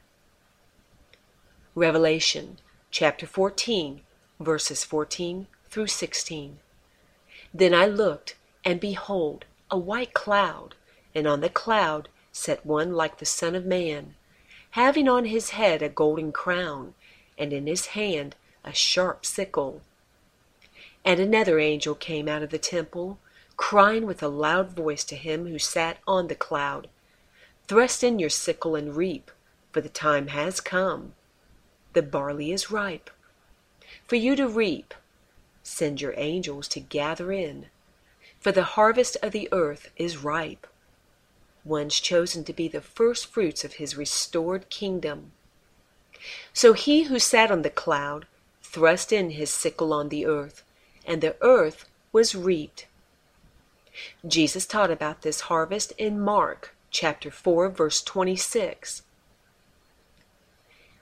Revelation 1.76 2.58
chapter 2.90 3.28
14, 3.28 4.00
verses 4.40 4.82
14 4.82 5.46
through 5.70 5.86
16. 5.86 6.58
Then 7.54 7.72
I 7.72 7.86
looked, 7.86 8.34
and 8.64 8.80
behold, 8.80 9.44
a 9.70 9.78
white 9.78 10.14
cloud, 10.14 10.74
and 11.14 11.28
on 11.28 11.42
the 11.42 11.48
cloud 11.48 12.08
sat 12.32 12.66
one 12.66 12.92
like 12.92 13.18
the 13.18 13.24
Son 13.24 13.54
of 13.54 13.64
Man, 13.64 14.16
having 14.70 15.08
on 15.08 15.26
his 15.26 15.50
head 15.50 15.80
a 15.80 15.88
golden 15.88 16.32
crown, 16.32 16.94
and 17.38 17.52
in 17.52 17.68
his 17.68 17.86
hand 17.86 18.34
a 18.64 18.72
sharp 18.72 19.26
sickle. 19.26 19.82
And 21.04 21.20
another 21.20 21.58
angel 21.58 21.94
came 21.94 22.28
out 22.28 22.42
of 22.42 22.50
the 22.50 22.58
temple, 22.58 23.18
crying 23.56 24.06
with 24.06 24.22
a 24.22 24.28
loud 24.28 24.70
voice 24.70 25.04
to 25.04 25.16
him 25.16 25.46
who 25.46 25.58
sat 25.58 25.98
on 26.06 26.28
the 26.28 26.34
cloud, 26.34 26.88
Thrust 27.66 28.02
in 28.02 28.18
your 28.18 28.30
sickle 28.30 28.74
and 28.74 28.96
reap, 28.96 29.30
for 29.72 29.80
the 29.80 29.88
time 29.88 30.28
has 30.28 30.60
come. 30.60 31.14
The 31.92 32.02
barley 32.02 32.52
is 32.52 32.70
ripe. 32.70 33.10
For 34.06 34.16
you 34.16 34.36
to 34.36 34.48
reap, 34.48 34.94
send 35.62 36.00
your 36.00 36.14
angels 36.16 36.68
to 36.68 36.80
gather 36.80 37.32
in, 37.32 37.66
for 38.40 38.52
the 38.52 38.64
harvest 38.64 39.16
of 39.22 39.32
the 39.32 39.48
earth 39.52 39.90
is 39.96 40.18
ripe. 40.18 40.66
One's 41.64 42.00
chosen 42.00 42.44
to 42.44 42.52
be 42.52 42.68
the 42.68 42.82
first 42.82 43.26
fruits 43.26 43.64
of 43.64 43.74
his 43.74 43.96
restored 43.96 44.68
kingdom. 44.68 45.32
So 46.52 46.74
he 46.74 47.04
who 47.04 47.18
sat 47.18 47.50
on 47.50 47.62
the 47.62 47.70
cloud 47.70 48.26
thrust 48.74 49.12
in 49.12 49.30
his 49.30 49.50
sickle 49.50 49.92
on 49.92 50.08
the 50.08 50.26
earth 50.26 50.64
and 51.06 51.20
the 51.20 51.36
earth 51.40 51.88
was 52.10 52.34
reaped. 52.34 52.88
Jesus 54.26 54.66
taught 54.66 54.90
about 54.90 55.22
this 55.22 55.42
harvest 55.42 55.92
in 55.96 56.20
Mark 56.20 56.74
chapter 56.90 57.30
4 57.30 57.68
verse 57.68 58.02
26. 58.02 59.02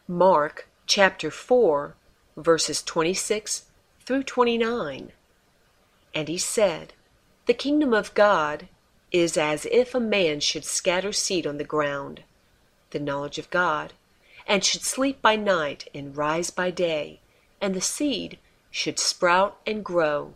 Mark 0.07 0.69
chapter 0.87 1.31
4 1.31 1.95
verses 2.37 2.83
26 2.83 3.65
through 4.05 4.25
29. 4.25 5.11
And 6.15 6.29
he 6.29 6.37
said, 6.37 6.93
The 7.47 7.55
kingdom 7.55 7.95
of 7.95 8.13
God 8.13 8.69
is 9.11 9.39
as 9.39 9.67
if 9.73 9.95
a 9.95 10.01
man 10.01 10.41
should 10.41 10.67
scatter 10.67 11.13
seed 11.13 11.47
on 11.47 11.57
the 11.57 11.65
ground, 11.65 12.23
the 12.91 13.01
knowledge 13.01 13.39
of 13.39 13.49
God, 13.49 13.95
and 14.47 14.63
should 14.63 14.83
sleep 14.83 15.23
by 15.23 15.37
night 15.37 15.89
and 15.95 16.15
rise 16.15 16.51
by 16.51 16.71
day, 16.71 17.22
and 17.63 17.75
the 17.75 17.81
seed 17.81 18.39
should 18.71 18.99
sprout 18.99 19.57
and 19.65 19.85
grow. 19.85 20.35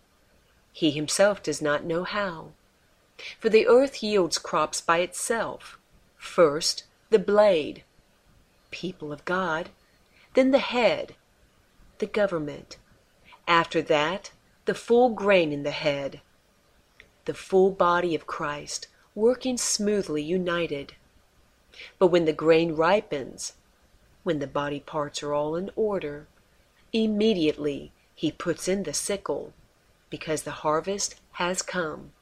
He 0.72 0.92
himself 0.92 1.42
does 1.42 1.60
not 1.60 1.84
know 1.84 2.04
how. 2.04 2.52
For 3.40 3.48
the 3.48 3.66
earth 3.66 4.02
yields 4.02 4.38
crops 4.38 4.80
by 4.80 4.98
itself. 4.98 5.78
First, 6.16 6.84
the 7.10 7.18
blade, 7.18 7.82
people 8.70 9.12
of 9.12 9.24
God, 9.24 9.70
then 10.34 10.52
the 10.52 10.58
head, 10.58 11.16
the 11.98 12.06
government. 12.06 12.76
After 13.48 13.82
that, 13.82 14.30
the 14.66 14.74
full 14.74 15.08
grain 15.08 15.52
in 15.52 15.62
the 15.62 15.70
head, 15.70 16.20
the 17.24 17.34
full 17.34 17.70
body 17.70 18.14
of 18.14 18.26
Christ, 18.26 18.86
working 19.14 19.56
smoothly 19.56 20.22
united. 20.22 20.94
But 21.98 22.08
when 22.08 22.24
the 22.24 22.32
grain 22.32 22.76
ripens, 22.76 23.54
when 24.22 24.38
the 24.38 24.46
body 24.46 24.80
parts 24.80 25.22
are 25.22 25.32
all 25.32 25.56
in 25.56 25.70
order, 25.74 26.26
immediately 27.04 27.92
he 28.14 28.32
puts 28.32 28.66
in 28.68 28.84
the 28.84 28.94
sickle, 28.94 29.52
because 30.08 30.42
the 30.42 30.62
harvest 30.62 31.16
has 31.32 31.60
come. 31.62 32.12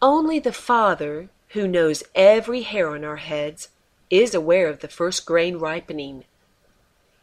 Only 0.00 0.38
the 0.38 0.52
Father, 0.52 1.28
who 1.48 1.66
knows 1.66 2.04
every 2.14 2.62
hair 2.62 2.90
on 2.90 3.04
our 3.04 3.16
heads, 3.16 3.68
is 4.10 4.34
aware 4.34 4.68
of 4.68 4.78
the 4.80 4.88
first 4.88 5.26
grain 5.26 5.58
ripening. 5.58 6.24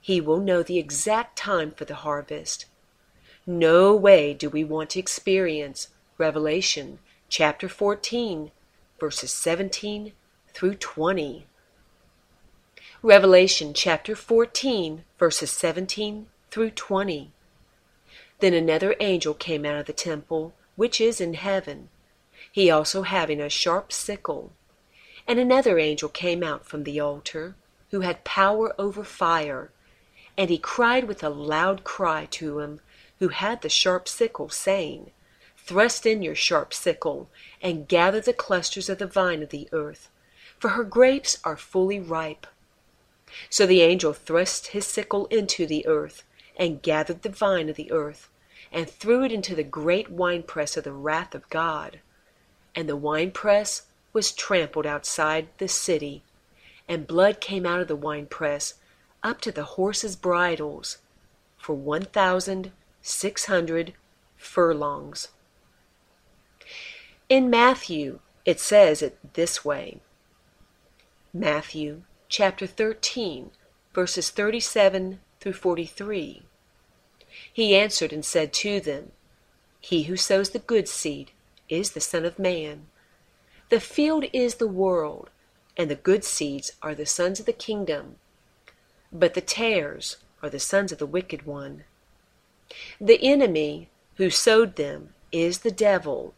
He 0.01 0.19
will 0.19 0.39
know 0.39 0.61
the 0.61 0.77
exact 0.77 1.37
time 1.37 1.71
for 1.71 1.85
the 1.85 1.95
harvest. 1.95 2.65
No 3.47 3.95
way 3.95 4.33
do 4.33 4.49
we 4.49 4.63
want 4.63 4.89
to 4.91 4.99
experience 4.99 5.87
Revelation 6.17 6.99
chapter 7.29 7.69
14, 7.69 8.51
verses 8.99 9.31
17 9.31 10.11
through 10.53 10.75
20. 10.75 11.47
Revelation 13.05 13.75
chapter 13.75 14.15
14, 14.15 15.03
verses 15.19 15.51
17 15.51 16.25
through 16.49 16.71
20. 16.71 17.31
Then 18.39 18.55
another 18.55 18.95
angel 18.99 19.35
came 19.35 19.63
out 19.63 19.77
of 19.77 19.85
the 19.85 19.93
temple, 19.93 20.55
which 20.75 20.99
is 20.99 21.21
in 21.21 21.35
heaven, 21.35 21.89
he 22.51 22.71
also 22.71 23.03
having 23.03 23.39
a 23.39 23.47
sharp 23.47 23.93
sickle. 23.93 24.53
And 25.27 25.37
another 25.37 25.77
angel 25.77 26.09
came 26.09 26.41
out 26.41 26.65
from 26.65 26.83
the 26.83 26.99
altar, 26.99 27.53
who 27.91 28.01
had 28.01 28.23
power 28.23 28.73
over 28.79 29.03
fire, 29.03 29.69
and 30.35 30.49
he 30.49 30.57
cried 30.57 31.03
with 31.03 31.23
a 31.23 31.29
loud 31.29 31.83
cry 31.83 32.25
to 32.31 32.57
him 32.57 32.79
who 33.19 33.27
had 33.27 33.61
the 33.61 33.69
sharp 33.69 34.07
sickle, 34.07 34.49
saying, 34.49 35.11
Thrust 35.55 36.07
in 36.07 36.23
your 36.23 36.33
sharp 36.33 36.73
sickle, 36.73 37.29
and 37.61 37.87
gather 37.87 38.19
the 38.19 38.33
clusters 38.33 38.89
of 38.89 38.97
the 38.97 39.05
vine 39.05 39.43
of 39.43 39.49
the 39.49 39.69
earth, 39.71 40.09
for 40.57 40.69
her 40.69 40.83
grapes 40.83 41.37
are 41.43 41.55
fully 41.55 41.99
ripe. 41.99 42.47
So 43.49 43.65
the 43.65 43.81
angel 43.81 44.13
thrust 44.13 44.67
his 44.67 44.85
sickle 44.85 45.25
into 45.27 45.65
the 45.65 45.85
earth, 45.87 46.23
and 46.57 46.81
gathered 46.81 47.21
the 47.21 47.29
vine 47.29 47.69
of 47.69 47.75
the 47.75 47.91
earth, 47.91 48.29
and 48.71 48.89
threw 48.89 49.23
it 49.23 49.31
into 49.31 49.55
the 49.55 49.63
great 49.63 50.09
winepress 50.09 50.77
of 50.77 50.83
the 50.83 50.93
wrath 50.93 51.35
of 51.35 51.49
God. 51.49 51.99
And 52.73 52.89
the 52.89 52.95
winepress 52.95 53.83
was 54.13 54.31
trampled 54.31 54.85
outside 54.85 55.49
the 55.57 55.67
city, 55.67 56.23
and 56.87 57.07
blood 57.07 57.41
came 57.41 57.65
out 57.65 57.81
of 57.81 57.87
the 57.87 57.95
winepress 57.95 58.75
up 59.23 59.41
to 59.41 59.51
the 59.51 59.63
horses' 59.63 60.15
bridles 60.15 60.99
for 61.57 61.73
one 61.73 62.05
thousand 62.05 62.71
six 63.01 63.45
hundred 63.45 63.93
furlongs. 64.37 65.29
In 67.27 67.49
Matthew, 67.49 68.19
it 68.45 68.59
says 68.59 69.01
it 69.01 69.17
this 69.33 69.65
way 69.65 69.99
Matthew 71.33 72.03
chapter 72.37 72.67
13, 72.67 73.49
verses 73.93 74.29
37 74.29 75.21
through 75.39 75.53
43. 75.53 76.41
He 77.53 77.73
answered 77.73 78.11
and 78.11 78.25
said 78.25 78.51
to 78.55 78.81
them, 78.81 79.13
He 79.79 80.03
who 80.03 80.17
sows 80.17 80.49
the 80.49 80.59
good 80.59 80.89
seed 80.89 81.31
is 81.69 81.91
the 81.91 82.01
Son 82.01 82.25
of 82.25 82.37
Man. 82.37 82.87
The 83.69 83.79
field 83.79 84.25
is 84.33 84.55
the 84.55 84.67
world, 84.67 85.29
and 85.77 85.89
the 85.89 85.95
good 85.95 86.25
seeds 86.25 86.73
are 86.81 86.93
the 86.93 87.05
sons 87.05 87.39
of 87.39 87.45
the 87.45 87.53
kingdom. 87.53 88.17
But 89.13 89.33
the 89.33 89.39
tares 89.39 90.17
are 90.43 90.49
the 90.49 90.59
sons 90.59 90.91
of 90.91 90.97
the 90.97 91.05
wicked 91.05 91.45
one. 91.45 91.85
The 92.99 93.23
enemy 93.23 93.87
who 94.17 94.29
sowed 94.29 94.75
them 94.75 95.13
is 95.31 95.59
the 95.59 95.71
devil. 95.71 96.33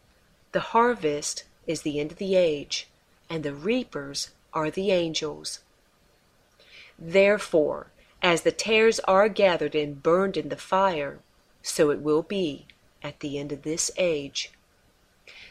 The 0.51 0.60
harvest 0.60 1.46
is 1.66 1.82
the 1.82 2.00
end 2.00 2.12
of 2.12 2.20
the 2.20 2.36
age, 2.36 2.88
and 3.32 3.42
the 3.42 3.56
reapers 3.56 4.30
are 4.54 4.70
the 4.70 4.92
angels. 4.92 5.62
Therefore, 7.00 7.92
as 8.22 8.42
the 8.42 8.51
tares 8.51 9.00
are 9.01 9.30
gathered 9.30 9.75
and 9.75 10.01
burned 10.01 10.38
in 10.38 10.50
the 10.50 10.58
fire, 10.58 11.20
so 11.62 11.92
it 11.92 12.00
will 12.00 12.24
be 12.24 12.66
at 13.04 13.20
the 13.20 13.38
end 13.38 13.51
of 13.51 13.62
this 13.63 13.92
age. 13.98 14.51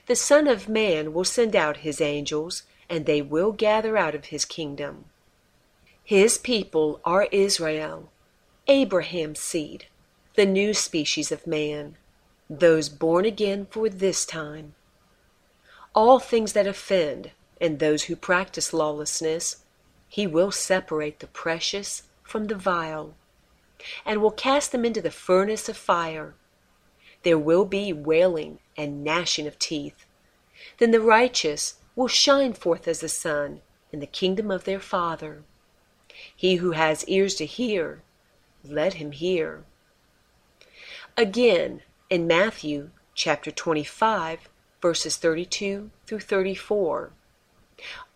The 0.07 0.17
Son 0.17 0.47
of 0.47 0.69
Man 0.69 1.13
will 1.13 1.25
send 1.25 1.55
out 1.55 1.79
his 1.79 2.01
angels, 2.01 2.63
and 2.89 3.07
they 3.07 3.23
will 3.23 3.53
gather 3.53 3.97
out 3.97 4.15
of 4.15 4.27
his 4.27 4.45
kingdom. 4.45 5.07
His 6.03 6.39
people 6.39 7.01
are 7.05 7.29
Israel, 7.33 8.11
Abraham's 8.69 9.41
seed, 9.41 9.87
the 10.35 10.47
new 10.47 10.75
species 10.75 11.33
of 11.33 11.47
man, 11.47 11.97
those 12.49 12.89
born 12.89 13.25
again 13.25 13.67
for 13.71 13.89
this 13.89 14.25
time. 14.25 14.75
All 15.95 16.19
things 16.19 16.53
that 16.53 16.67
offend, 16.67 17.31
and 17.61 17.79
those 17.79 18.05
who 18.05 18.17
practice 18.17 18.73
lawlessness, 18.73 19.65
he 20.09 20.27
will 20.27 20.51
separate 20.51 21.21
the 21.21 21.27
precious 21.27 22.05
from 22.23 22.47
the 22.47 22.55
vile, 22.55 23.15
and 24.05 24.21
will 24.21 24.31
cast 24.31 24.73
them 24.73 24.85
into 24.85 25.01
the 25.01 25.11
furnace 25.11 25.69
of 25.69 25.77
fire. 25.77 26.35
There 27.23 27.39
will 27.39 27.65
be 27.65 27.93
wailing 27.93 28.59
and 28.77 29.03
gnashing 29.03 29.47
of 29.47 29.59
teeth. 29.59 30.07
Then 30.79 30.91
the 30.91 31.01
righteous 31.01 31.75
will 31.95 32.09
shine 32.09 32.53
forth 32.53 32.87
as 32.87 33.01
the 33.01 33.09
sun 33.09 33.61
in 33.93 34.01
the 34.01 34.07
kingdom 34.07 34.51
of 34.51 34.65
their 34.65 34.81
Father. 34.81 35.43
He 36.35 36.57
who 36.57 36.73
has 36.73 37.07
ears 37.09 37.35
to 37.37 37.47
hear, 37.47 38.03
let 38.65 38.95
him 38.95 39.13
hear. 39.13 39.65
Again, 41.17 41.83
in 42.11 42.27
Matthew 42.27 42.91
chapter 43.15 43.51
25, 43.51 44.49
verses 44.81 45.17
32 45.17 45.91
through 46.07 46.21
34. 46.21 47.13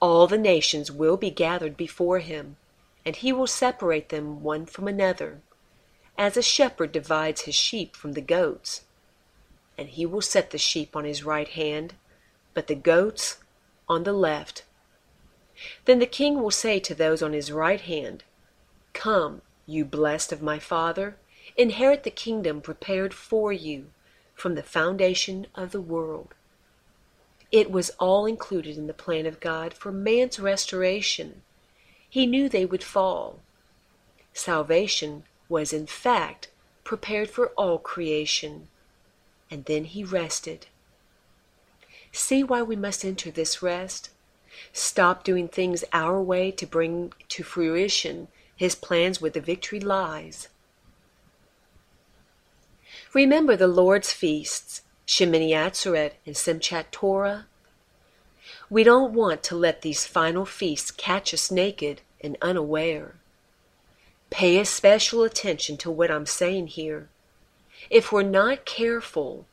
All 0.00 0.26
the 0.26 0.38
nations 0.38 0.90
will 0.90 1.16
be 1.16 1.30
gathered 1.30 1.76
before 1.76 2.20
him, 2.20 2.56
and 3.04 3.16
he 3.16 3.32
will 3.32 3.46
separate 3.46 4.08
them 4.08 4.42
one 4.42 4.66
from 4.66 4.88
another, 4.88 5.40
as 6.16 6.36
a 6.36 6.42
shepherd 6.42 6.92
divides 6.92 7.42
his 7.42 7.54
sheep 7.54 7.94
from 7.94 8.12
the 8.12 8.20
goats. 8.20 8.82
And 9.76 9.88
he 9.88 10.06
will 10.06 10.22
set 10.22 10.50
the 10.50 10.58
sheep 10.58 10.96
on 10.96 11.04
his 11.04 11.24
right 11.24 11.48
hand, 11.48 11.94
but 12.54 12.66
the 12.66 12.74
goats 12.74 13.38
on 13.88 14.04
the 14.04 14.12
left. 14.12 14.64
Then 15.84 15.98
the 15.98 16.06
king 16.06 16.42
will 16.42 16.50
say 16.50 16.78
to 16.80 16.94
those 16.94 17.22
on 17.22 17.32
his 17.32 17.52
right 17.52 17.80
hand, 17.80 18.24
Come, 18.92 19.42
you 19.66 19.84
blessed 19.84 20.32
of 20.32 20.42
my 20.42 20.58
Father, 20.58 21.16
inherit 21.56 22.02
the 22.04 22.10
kingdom 22.10 22.60
prepared 22.60 23.12
for 23.12 23.52
you 23.52 23.90
from 24.34 24.54
the 24.54 24.62
foundation 24.62 25.46
of 25.54 25.72
the 25.72 25.80
world. 25.80 26.34
It 27.52 27.70
was 27.70 27.90
all 27.98 28.26
included 28.26 28.78
in 28.78 28.86
the 28.86 28.94
plan 28.94 29.26
of 29.26 29.40
God 29.40 29.74
for 29.74 29.90
man's 29.90 30.38
restoration. 30.38 31.42
He 32.08 32.26
knew 32.26 32.48
they 32.48 32.64
would 32.64 32.84
fall. 32.84 33.40
Salvation 34.32 35.24
was, 35.48 35.72
in 35.72 35.86
fact, 35.86 36.48
prepared 36.84 37.28
for 37.28 37.48
all 37.50 37.78
creation. 37.78 38.68
And 39.50 39.64
then 39.64 39.84
he 39.84 40.04
rested. 40.04 40.66
See 42.12 42.44
why 42.44 42.62
we 42.62 42.76
must 42.76 43.04
enter 43.04 43.30
this 43.30 43.62
rest? 43.62 44.10
Stop 44.72 45.24
doing 45.24 45.48
things 45.48 45.84
our 45.92 46.20
way 46.20 46.50
to 46.52 46.66
bring 46.66 47.12
to 47.28 47.42
fruition 47.42 48.28
his 48.54 48.74
plans 48.74 49.20
where 49.20 49.30
the 49.30 49.40
victory 49.40 49.80
lies. 49.80 50.48
Remember 53.12 53.56
the 53.56 53.68
Lord's 53.68 54.12
feasts 54.12 54.82
Shemini 55.10 55.50
Atzeret 55.50 56.12
and 56.24 56.36
Simchat 56.36 56.92
Torah. 56.92 57.46
We 58.70 58.84
don't 58.84 59.12
want 59.12 59.42
to 59.42 59.56
let 59.56 59.82
these 59.82 60.06
final 60.06 60.46
feasts 60.46 60.92
catch 60.92 61.34
us 61.34 61.50
naked 61.50 62.02
and 62.20 62.38
unaware. 62.40 63.16
Pay 64.30 64.56
especial 64.56 65.24
attention 65.24 65.76
to 65.78 65.90
what 65.90 66.12
I'm 66.12 66.26
saying 66.26 66.68
here. 66.68 67.08
If 67.90 68.12
we're 68.12 68.22
not 68.22 68.64
careful, 68.64 69.46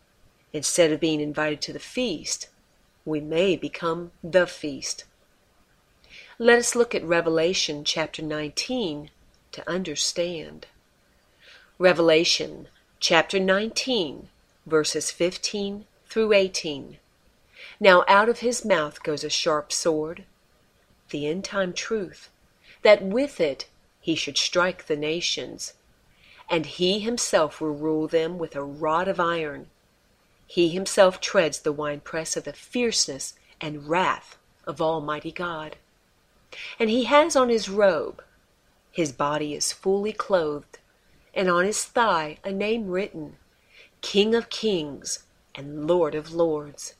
instead 0.53 0.91
of 0.91 0.99
being 0.99 1.19
invited 1.19 1.59
to 1.61 1.73
the 1.73 1.79
feast, 1.79 2.49
we 3.03 3.19
may 3.19 3.55
become 3.55 4.11
the 4.23 4.45
feast. 4.45 5.05
Let 6.37 6.59
us 6.59 6.75
look 6.75 6.93
at 6.93 7.03
Revelation 7.03 7.83
chapter 7.83 8.21
19 8.21 9.09
to 9.53 9.67
understand. 9.67 10.67
Revelation 11.79 12.67
chapter 12.99 13.39
19 13.39 14.29
verses 14.67 15.11
15 15.11 15.85
through 16.07 16.33
18. 16.33 16.97
Now 17.79 18.03
out 18.07 18.27
of 18.27 18.39
his 18.39 18.65
mouth 18.65 19.01
goes 19.01 19.23
a 19.23 19.29
sharp 19.29 19.71
sword, 19.71 20.25
the 21.09 21.25
end 21.25 21.45
time 21.45 21.73
truth, 21.73 22.29
that 22.81 23.01
with 23.01 23.39
it 23.39 23.67
he 24.01 24.13
should 24.13 24.37
strike 24.37 24.87
the 24.87 24.97
nations, 24.97 25.73
and 26.49 26.65
he 26.65 26.99
himself 26.99 27.61
will 27.61 27.73
rule 27.73 28.07
them 28.07 28.37
with 28.37 28.55
a 28.55 28.63
rod 28.63 29.07
of 29.07 29.19
iron. 29.19 29.67
He 30.45 30.69
himself 30.69 31.21
treads 31.21 31.59
the 31.59 31.71
winepress 31.71 32.35
of 32.35 32.43
the 32.43 32.53
fierceness 32.53 33.35
and 33.61 33.87
wrath 33.87 34.37
of 34.65 34.81
Almighty 34.81 35.31
God. 35.31 35.77
And 36.79 36.89
he 36.89 37.05
has 37.05 37.35
on 37.35 37.49
his 37.49 37.69
robe, 37.69 38.21
his 38.91 39.11
body 39.11 39.53
is 39.53 39.71
fully 39.71 40.13
clothed, 40.13 40.79
and 41.33 41.49
on 41.49 41.65
his 41.65 41.83
thigh 41.85 42.37
a 42.43 42.51
name 42.51 42.87
written 42.87 43.37
King 44.09 44.35
of 44.35 44.49
Kings 44.49 45.25
and 45.53 45.85
Lord 45.85 46.15
of 46.15 46.31
Lords. 46.31 46.93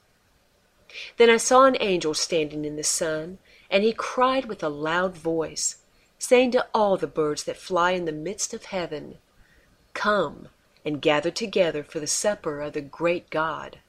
Then 1.15 1.29
I 1.29 1.37
saw 1.37 1.63
an 1.63 1.77
angel 1.79 2.13
standing 2.13 2.65
in 2.65 2.75
the 2.75 2.83
sun, 2.83 3.37
and 3.71 3.81
he 3.81 3.93
cried 3.93 4.43
with 4.43 4.61
a 4.61 4.67
loud 4.67 5.15
voice, 5.15 5.77
saying 6.19 6.51
to 6.51 6.67
all 6.73 6.97
the 6.97 7.07
birds 7.07 7.45
that 7.45 7.55
fly 7.55 7.91
in 7.91 8.03
the 8.03 8.11
midst 8.11 8.53
of 8.53 8.65
heaven, 8.65 9.19
Come 9.93 10.49
and 10.83 11.01
gather 11.01 11.31
together 11.31 11.81
for 11.81 12.01
the 12.01 12.07
supper 12.07 12.59
of 12.59 12.73
the 12.73 12.81
great 12.81 13.29
God, 13.29 13.79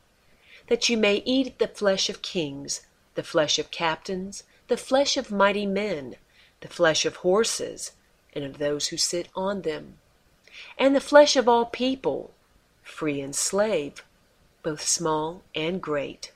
that 0.69 0.89
you 0.89 0.97
may 0.97 1.17
eat 1.25 1.59
the 1.59 1.67
flesh 1.67 2.09
of 2.09 2.23
kings, 2.23 2.83
the 3.17 3.25
flesh 3.25 3.59
of 3.59 3.73
captains, 3.73 4.45
the 4.69 4.77
flesh 4.77 5.17
of 5.17 5.33
mighty 5.33 5.67
men, 5.67 6.15
the 6.61 6.69
flesh 6.69 7.05
of 7.05 7.17
horses, 7.17 7.91
and 8.33 8.45
of 8.45 8.59
those 8.59 8.87
who 8.87 8.97
sit 8.97 9.29
on 9.35 9.63
them, 9.63 9.99
and 10.79 10.95
the 10.95 11.01
flesh 11.01 11.35
of 11.35 11.49
all 11.49 11.65
people 11.65 12.33
free 12.89 13.21
and 13.21 13.35
slave, 13.35 14.05
both 14.63 14.83
small 14.83 15.43
and 15.55 15.81
great. 15.81 16.33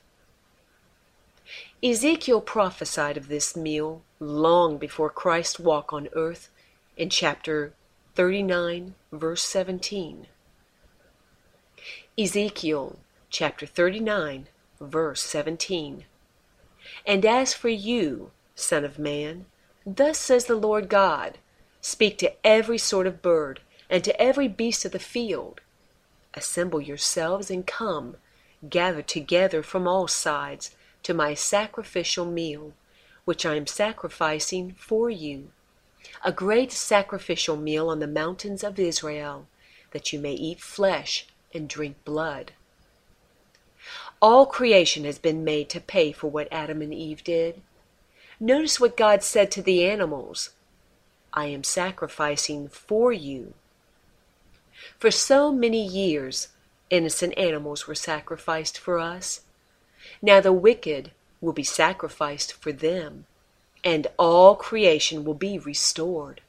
Ezekiel 1.83 2.39
prophesied 2.39 3.17
of 3.17 3.27
this 3.27 3.55
meal 3.55 4.01
long 4.19 4.77
before 4.77 5.09
Christ 5.09 5.59
walked 5.59 5.91
on 5.91 6.07
earth 6.13 6.49
in 6.95 7.09
chapter 7.09 7.73
39, 8.15 8.95
verse 9.11 9.43
17. 9.43 10.27
Ezekiel 12.17 12.99
chapter 13.29 13.65
39, 13.65 14.47
verse 14.79 15.21
17. 15.23 16.05
And 17.05 17.25
as 17.25 17.53
for 17.53 17.69
you, 17.69 18.31
Son 18.55 18.85
of 18.85 18.99
Man, 18.99 19.45
thus 19.85 20.19
says 20.19 20.45
the 20.45 20.55
Lord 20.55 20.87
God 20.87 21.39
Speak 21.81 22.17
to 22.19 22.31
every 22.47 22.77
sort 22.77 23.07
of 23.07 23.21
bird, 23.21 23.59
and 23.89 24.05
to 24.05 24.21
every 24.21 24.47
beast 24.47 24.85
of 24.85 24.93
the 24.93 24.99
field, 24.99 25.59
Assemble 26.33 26.81
yourselves 26.81 27.51
and 27.51 27.65
come, 27.65 28.17
gather 28.69 29.01
together 29.01 29.61
from 29.61 29.87
all 29.87 30.07
sides 30.07 30.75
to 31.03 31.13
my 31.13 31.33
sacrificial 31.33 32.25
meal, 32.25 32.73
which 33.25 33.45
I 33.45 33.55
am 33.55 33.67
sacrificing 33.67 34.75
for 34.77 35.09
you, 35.09 35.51
a 36.23 36.31
great 36.31 36.71
sacrificial 36.71 37.57
meal 37.57 37.89
on 37.89 37.99
the 37.99 38.07
mountains 38.07 38.63
of 38.63 38.79
Israel, 38.79 39.47
that 39.91 40.11
you 40.11 40.19
may 40.19 40.33
eat 40.33 40.59
flesh 40.59 41.27
and 41.53 41.69
drink 41.69 42.03
blood. 42.03 42.53
All 44.21 44.45
creation 44.45 45.03
has 45.03 45.19
been 45.19 45.43
made 45.43 45.69
to 45.69 45.81
pay 45.81 46.11
for 46.11 46.27
what 46.29 46.47
Adam 46.51 46.81
and 46.81 46.93
Eve 46.93 47.23
did. 47.23 47.61
Notice 48.39 48.79
what 48.79 48.97
God 48.97 49.23
said 49.23 49.51
to 49.51 49.61
the 49.61 49.85
animals 49.85 50.51
I 51.33 51.47
am 51.47 51.63
sacrificing 51.63 52.67
for 52.67 53.11
you. 53.11 53.53
For 54.97 55.11
so 55.11 55.51
many 55.51 55.85
years, 55.85 56.49
innocent 56.89 57.37
animals 57.37 57.87
were 57.87 57.95
sacrificed 57.95 58.77
for 58.77 58.99
us. 58.99 59.41
Now 60.21 60.41
the 60.41 60.53
wicked 60.53 61.11
will 61.41 61.53
be 61.53 61.63
sacrificed 61.63 62.53
for 62.53 62.71
them, 62.71 63.25
and 63.83 64.07
all 64.17 64.55
creation 64.55 65.23
will 65.23 65.33
be 65.33 65.59
restored. 65.59 66.41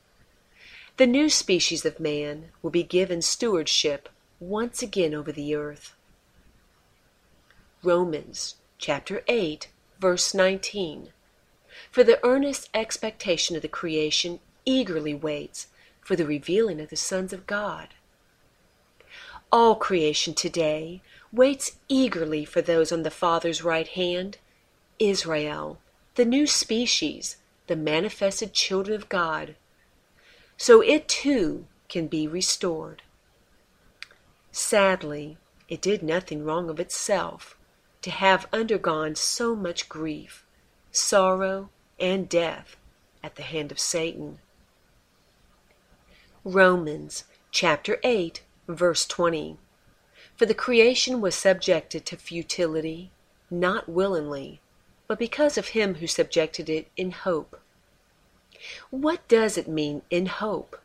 The 0.97 1.07
new 1.07 1.29
species 1.29 1.85
of 1.85 1.99
man 1.99 2.51
will 2.63 2.71
be 2.71 2.85
given 2.85 3.21
stewardship 3.23 4.09
once 4.39 4.83
again 4.83 5.15
over 5.15 5.33
the 5.33 5.55
earth. 5.55 5.95
Romans 7.83 8.57
chapter 8.79 9.23
8, 9.27 9.69
verse 9.99 10.35
19. 10.35 11.09
For 11.91 12.05
the 12.05 12.25
earnest 12.25 12.71
expectation 12.73 13.57
of 13.57 13.63
the 13.63 13.69
creation 13.69 14.41
eagerly 14.65 15.15
waits 15.15 15.67
for 16.01 16.15
the 16.15 16.27
revealing 16.27 16.81
of 16.81 16.91
the 16.91 16.97
sons 16.97 17.33
of 17.33 17.47
God. 17.47 17.89
All 19.57 19.77
creation 19.77 20.35
today 20.35 21.01
waits 21.31 21.77
eagerly 21.89 22.45
for 22.45 22.61
those 22.61 22.91
on 22.91 23.05
the 23.05 23.09
Father's 23.09 23.63
right 23.63 23.87
hand, 23.87 24.39
Israel, 24.99 25.79
the 26.17 26.25
new 26.25 26.49
species, 26.49 27.37
the 27.69 27.77
manifested 27.77 28.53
children 28.53 28.97
of 28.97 29.09
God, 29.09 29.55
so 30.57 30.81
it 30.81 31.07
too 31.07 31.69
can 31.89 32.09
be 32.09 32.27
restored. 32.27 33.03
Sadly, 34.51 35.39
it 35.69 35.81
did 35.81 36.03
nothing 36.03 36.45
wrong 36.45 36.69
of 36.69 36.81
itself 36.81 37.57
to 38.03 38.11
have 38.11 38.49
undergone 38.53 39.15
so 39.15 39.55
much 39.55 39.89
grief, 39.89 40.45
sorrow, 40.91 41.71
and 42.01 42.29
death 42.29 42.77
at 43.23 43.37
the 43.37 43.43
hand 43.43 43.71
of 43.71 43.79
Satan. 43.79 44.41
Romans 46.43 47.23
chapter 47.53 48.01
8, 48.03 48.43
verse 48.69 49.07
20. 49.07 49.59
For 50.37 50.47
the 50.47 50.55
creation 50.55 51.21
was 51.21 51.35
subjected 51.35 52.05
to 52.07 52.17
futility, 52.17 53.11
not 53.51 53.89
willingly, 53.89 54.61
but 55.07 55.19
because 55.19 55.59
of 55.59 55.69
him 55.69 55.97
who 55.97 56.07
subjected 56.07 56.69
it 56.69 56.89
in 56.97 57.11
hope. 57.11 57.61
What 58.91 59.27
does 59.29 59.59
it 59.59 59.69
mean 59.69 60.03
in 60.11 60.27
hope? 60.27 60.81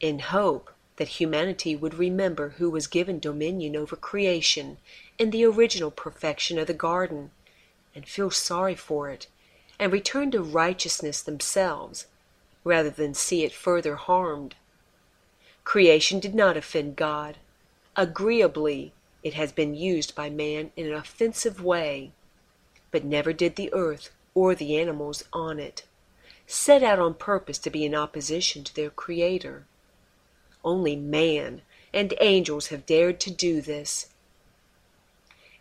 In 0.00 0.18
hope 0.18 0.70
that 0.96 1.08
humanity 1.08 1.74
would 1.74 1.94
remember 1.94 2.50
who 2.50 2.68
was 2.70 2.86
given 2.86 3.18
dominion 3.18 3.76
over 3.76 3.96
creation 3.96 4.78
in 5.16 5.30
the 5.30 5.44
original 5.44 5.90
perfection 5.90 6.58
of 6.58 6.66
the 6.66 6.74
garden, 6.74 7.30
and 7.94 8.06
feel 8.06 8.30
sorry 8.30 8.74
for 8.74 9.08
it, 9.08 9.28
and 9.78 9.92
return 9.92 10.30
to 10.32 10.42
righteousness 10.42 11.22
themselves, 11.22 12.06
rather 12.64 12.90
than 12.90 13.14
see 13.14 13.44
it 13.44 13.52
further 13.52 13.96
harmed. 13.96 14.56
Creation 15.68 16.18
did 16.18 16.34
not 16.34 16.56
offend 16.56 16.96
God. 16.96 17.36
Agreeably, 17.94 18.94
it 19.22 19.34
has 19.34 19.52
been 19.52 19.74
used 19.74 20.14
by 20.14 20.30
man 20.30 20.72
in 20.76 20.86
an 20.86 20.94
offensive 20.94 21.62
way, 21.62 22.10
but 22.90 23.04
never 23.04 23.34
did 23.34 23.56
the 23.56 23.70
earth 23.74 24.08
or 24.32 24.54
the 24.54 24.78
animals 24.78 25.24
on 25.30 25.60
it 25.60 25.82
set 26.46 26.82
out 26.82 26.98
on 26.98 27.12
purpose 27.12 27.58
to 27.58 27.68
be 27.68 27.84
in 27.84 27.94
opposition 27.94 28.64
to 28.64 28.74
their 28.74 28.88
Creator. 28.88 29.66
Only 30.64 30.96
man 30.96 31.60
and 31.92 32.14
angels 32.18 32.68
have 32.68 32.86
dared 32.86 33.20
to 33.20 33.30
do 33.30 33.60
this. 33.60 34.06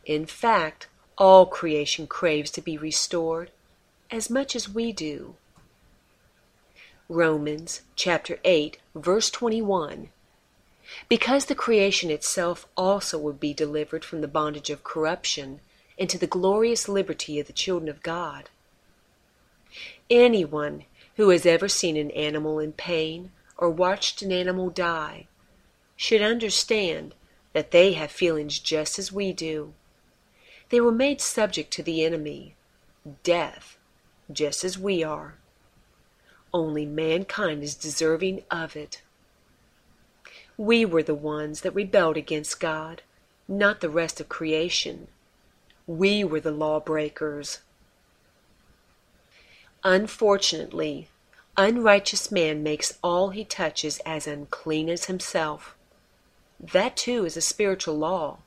In 0.06 0.26
fact, 0.26 0.88
all 1.18 1.46
creation 1.46 2.08
craves 2.08 2.50
to 2.52 2.62
be 2.62 2.78
restored 2.78 3.52
as 4.10 4.30
much 4.30 4.56
as 4.56 4.70
we 4.70 4.94
do. 4.94 5.36
Romans 7.10 7.84
chapter 7.96 8.38
8, 8.44 8.80
verse 8.94 9.30
21. 9.30 10.10
Because 11.08 11.46
the 11.46 11.56
creation 11.56 12.12
itself 12.12 12.68
also 12.76 13.18
would 13.18 13.40
be 13.40 13.54
delivered 13.54 14.04
from 14.04 14.20
the 14.20 14.28
bondage 14.28 14.70
of 14.70 14.84
corruption 14.84 15.62
into 15.98 16.18
the 16.18 16.28
glorious 16.28 16.90
liberty 16.90 17.40
of 17.40 17.48
the 17.48 17.54
children 17.54 17.88
of 17.88 18.04
God. 18.04 18.50
Anyone 20.10 20.84
who 21.16 21.30
has 21.30 21.46
ever 21.46 21.70
seen 21.70 21.96
an 21.96 22.12
animal 22.12 22.60
in 22.60 22.74
pain 22.74 23.32
or 23.58 23.70
watched 23.70 24.22
an 24.22 24.34
animal 24.34 24.70
die 24.70 25.28
should 25.96 26.22
understand 26.22 27.16
that 27.54 27.72
they 27.72 27.94
have 27.94 28.12
feelings 28.12 28.60
just 28.60 29.00
as 29.00 29.14
we 29.14 29.32
do. 29.32 29.74
They 30.72 30.82
were 30.82 30.92
made 30.92 31.22
subject 31.22 31.72
to 31.72 31.84
the 31.84 32.04
enemy, 32.04 32.56
death, 33.24 33.78
just 34.30 34.66
as 34.66 34.78
we 34.78 35.06
are. 35.06 35.36
Only 36.54 36.86
mankind 36.86 37.64
is 37.64 37.76
deserving 37.76 38.44
of 38.50 38.76
it. 38.76 39.02
We 40.58 40.86
were 40.86 41.04
the 41.04 41.16
ones 41.16 41.62
that 41.62 41.76
rebelled 41.76 42.18
against 42.18 42.60
God, 42.60 43.02
not 43.48 43.82
the 43.82 43.90
rest 43.90 44.20
of 44.20 44.30
creation. 44.30 45.08
We 45.86 46.24
were 46.24 46.40
the 46.40 46.52
lawbreakers. 46.52 47.60
Unfortunately, 49.84 51.10
unrighteous 51.56 52.32
man 52.32 52.64
makes 52.64 52.98
all 53.04 53.30
he 53.30 53.46
touches 53.46 54.00
as 54.06 54.28
unclean 54.28 54.90
as 54.90 55.06
himself. 55.06 55.76
That 56.60 56.98
too 56.98 57.26
is 57.26 57.38
a 57.38 57.42
spiritual 57.42 57.98
law. 57.98 58.40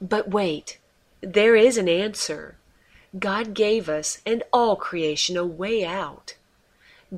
But 0.00 0.30
wait, 0.30 0.78
there 1.20 1.56
is 1.56 1.76
an 1.76 1.88
answer. 1.88 2.56
God 3.18 3.52
gave 3.52 3.88
us 3.88 4.22
and 4.24 4.42
all 4.52 4.76
creation 4.76 5.36
a 5.36 5.44
way 5.44 5.84
out. 5.84 6.36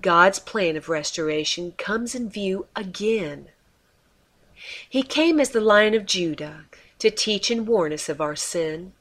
God's 0.00 0.38
plan 0.38 0.76
of 0.76 0.88
restoration 0.88 1.72
comes 1.72 2.14
in 2.14 2.30
view 2.30 2.66
again. 2.74 3.48
He 4.88 5.02
came 5.02 5.38
as 5.38 5.50
the 5.50 5.60
Lion 5.60 5.94
of 5.94 6.06
Judah 6.06 6.64
to 6.98 7.10
teach 7.10 7.50
and 7.50 7.66
warn 7.66 7.92
us 7.92 8.08
of 8.08 8.20
our 8.20 8.36
sin. 8.36 8.92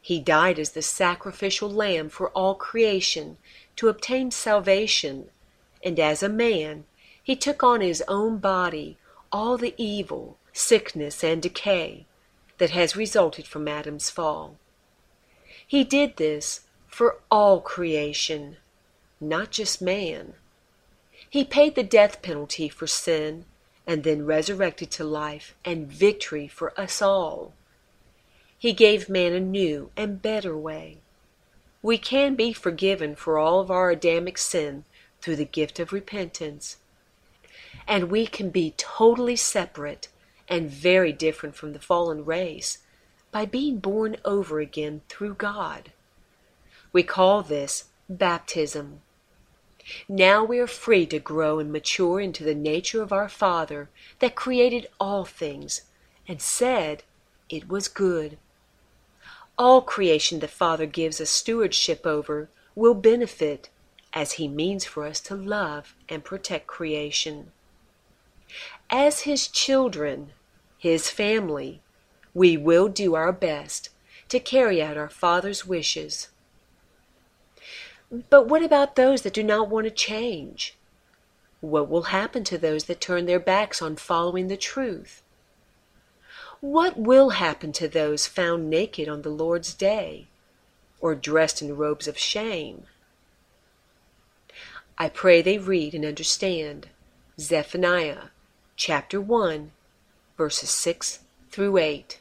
He 0.00 0.20
died 0.20 0.58
as 0.58 0.70
the 0.70 0.80
sacrificial 0.80 1.68
lamb 1.68 2.08
for 2.08 2.30
all 2.30 2.54
creation 2.54 3.36
to 3.76 3.88
obtain 3.88 4.30
salvation, 4.30 5.28
and 5.84 5.98
as 6.00 6.22
a 6.22 6.28
man, 6.28 6.84
he 7.22 7.36
took 7.36 7.62
on 7.62 7.80
his 7.80 8.02
own 8.08 8.38
body 8.38 8.96
all 9.30 9.58
the 9.58 9.74
evil, 9.76 10.38
sickness, 10.52 11.22
and 11.22 11.42
decay 11.42 12.06
that 12.56 12.70
has 12.70 12.96
resulted 12.96 13.46
from 13.46 13.68
Adam's 13.68 14.08
fall. 14.08 14.56
He 15.66 15.84
did 15.84 16.16
this 16.16 16.60
for 16.86 17.18
all 17.30 17.60
creation, 17.60 18.56
not 19.20 19.50
just 19.50 19.82
man. 19.82 20.34
He 21.28 21.44
paid 21.44 21.74
the 21.74 21.82
death 21.82 22.22
penalty 22.22 22.68
for 22.68 22.86
sin 22.86 23.44
and 23.86 24.04
then 24.04 24.26
resurrected 24.26 24.90
to 24.92 25.04
life 25.04 25.54
and 25.64 25.90
victory 25.90 26.46
for 26.46 26.78
us 26.78 27.02
all. 27.02 27.54
He 28.58 28.72
gave 28.72 29.08
man 29.08 29.32
a 29.32 29.40
new 29.40 29.90
and 29.96 30.20
better 30.20 30.56
way. 30.56 30.98
We 31.80 31.96
can 31.96 32.34
be 32.34 32.52
forgiven 32.52 33.14
for 33.14 33.38
all 33.38 33.60
of 33.60 33.70
our 33.70 33.90
Adamic 33.90 34.36
sin 34.36 34.84
through 35.20 35.36
the 35.36 35.44
gift 35.44 35.78
of 35.78 35.92
repentance. 35.92 36.76
And 37.86 38.10
we 38.10 38.26
can 38.26 38.50
be 38.50 38.74
totally 38.76 39.36
separate 39.36 40.08
and 40.48 40.70
very 40.70 41.12
different 41.12 41.54
from 41.54 41.72
the 41.72 41.78
fallen 41.78 42.24
race 42.24 42.78
by 43.30 43.44
being 43.44 43.78
born 43.78 44.16
over 44.24 44.60
again 44.60 45.02
through 45.08 45.34
God. 45.34 45.92
We 46.92 47.02
call 47.02 47.42
this 47.42 47.84
baptism. 48.08 49.02
Now 50.08 50.44
we 50.44 50.58
are 50.58 50.66
free 50.66 51.06
to 51.06 51.18
grow 51.18 51.58
and 51.58 51.72
mature 51.72 52.20
into 52.20 52.44
the 52.44 52.54
nature 52.54 53.02
of 53.02 53.12
our 53.12 53.28
Father 53.28 53.88
that 54.18 54.34
created 54.34 54.88
all 55.00 55.24
things 55.24 55.82
and 56.26 56.42
said 56.42 57.04
it 57.48 57.68
was 57.68 57.88
good. 57.88 58.38
All 59.56 59.82
creation 59.82 60.40
the 60.40 60.48
Father 60.48 60.86
gives 60.86 61.20
us 61.20 61.30
stewardship 61.30 62.06
over 62.06 62.48
will 62.74 62.94
benefit 62.94 63.70
as 64.12 64.32
He 64.32 64.48
means 64.48 64.84
for 64.84 65.04
us 65.04 65.20
to 65.20 65.34
love 65.34 65.94
and 66.08 66.24
protect 66.24 66.66
creation. 66.66 67.50
As 68.90 69.20
His 69.20 69.48
children, 69.48 70.32
His 70.78 71.10
family, 71.10 71.82
we 72.34 72.56
will 72.56 72.88
do 72.88 73.14
our 73.14 73.32
best 73.32 73.90
to 74.28 74.38
carry 74.38 74.82
out 74.82 74.96
our 74.96 75.08
Father's 75.08 75.66
wishes. 75.66 76.28
But 78.10 78.46
what 78.46 78.62
about 78.62 78.96
those 78.96 79.22
that 79.22 79.34
do 79.34 79.42
not 79.42 79.68
want 79.68 79.84
to 79.84 79.90
change? 79.90 80.76
What 81.60 81.88
will 81.88 82.02
happen 82.02 82.44
to 82.44 82.56
those 82.56 82.84
that 82.84 83.00
turn 83.00 83.26
their 83.26 83.40
backs 83.40 83.82
on 83.82 83.96
following 83.96 84.48
the 84.48 84.56
truth? 84.56 85.22
What 86.60 86.98
will 86.98 87.30
happen 87.30 87.72
to 87.72 87.88
those 87.88 88.26
found 88.26 88.70
naked 88.70 89.08
on 89.08 89.22
the 89.22 89.28
Lord's 89.28 89.74
day, 89.74 90.26
or 91.00 91.14
dressed 91.14 91.60
in 91.60 91.76
robes 91.76 92.08
of 92.08 92.18
shame? 92.18 92.86
I 94.96 95.08
pray 95.08 95.42
they 95.42 95.58
read 95.58 95.94
and 95.94 96.04
understand 96.04 96.88
Zephaniah 97.38 98.30
chapter 98.74 99.20
1, 99.20 99.70
verses 100.36 100.70
6 100.70 101.20
through 101.50 101.76
8. 101.76 102.20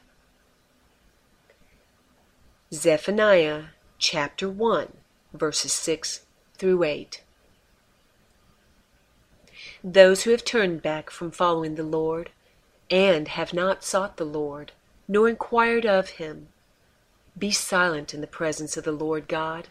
Zephaniah 2.74 3.64
chapter 3.98 4.50
1, 4.50 4.97
verses 5.34 5.74
6 5.74 6.22
through 6.58 6.84
8. 6.84 7.24
Those 9.84 10.24
who 10.24 10.32
have 10.32 10.44
turned 10.44 10.82
back 10.82 11.10
from 11.10 11.32
following 11.32 11.76
the 11.76 11.84
Lord, 11.84 12.32
and 12.90 13.28
have 13.28 13.54
not 13.54 13.84
sought 13.84 14.18
the 14.18 14.26
Lord, 14.26 14.72
nor 15.08 15.28
inquired 15.28 15.86
of 15.86 16.10
him, 16.12 16.48
be 17.38 17.52
silent 17.52 18.14
in 18.14 18.22
the 18.22 18.28
presence 18.28 18.78
of 18.78 18.84
the 18.84 18.92
Lord 18.92 19.28
God, 19.28 19.68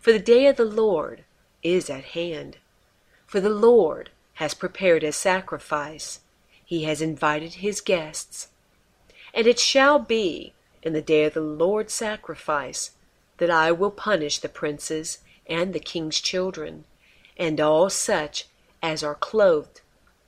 for 0.00 0.12
the 0.12 0.18
day 0.18 0.46
of 0.46 0.56
the 0.56 0.64
Lord 0.64 1.24
is 1.62 1.90
at 1.90 2.04
hand. 2.04 2.58
For 3.26 3.40
the 3.40 3.50
Lord 3.50 4.10
has 4.34 4.54
prepared 4.54 5.02
a 5.04 5.12
sacrifice, 5.12 6.20
he 6.64 6.84
has 6.84 7.02
invited 7.02 7.54
his 7.54 7.80
guests. 7.80 8.48
And 9.34 9.46
it 9.46 9.58
shall 9.58 9.98
be 9.98 10.54
in 10.82 10.92
the 10.92 11.02
day 11.02 11.24
of 11.24 11.34
the 11.34 11.40
Lord's 11.40 11.94
sacrifice 11.94 12.92
that 13.42 13.50
I 13.50 13.72
will 13.72 13.90
punish 13.90 14.38
the 14.38 14.48
princes 14.48 15.18
and 15.48 15.72
the 15.72 15.80
king's 15.80 16.20
children, 16.20 16.84
and 17.36 17.60
all 17.60 17.90
such 17.90 18.46
as 18.80 19.02
are 19.02 19.16
clothed 19.16 19.80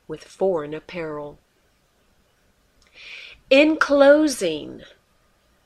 with 0.09 0.24
foreign 0.24 0.74
apparel. 0.74 1.38
In 3.50 3.77
closing, 3.77 4.83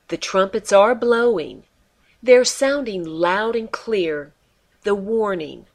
the 0.09 0.17
trumpets 0.17 0.71
are 0.71 0.93
blowing. 0.93 1.63
They're 2.21 2.45
sounding 2.45 3.03
loud 3.03 3.55
and 3.55 3.71
clear 3.71 4.31
the 4.83 4.93
warning 4.93 5.65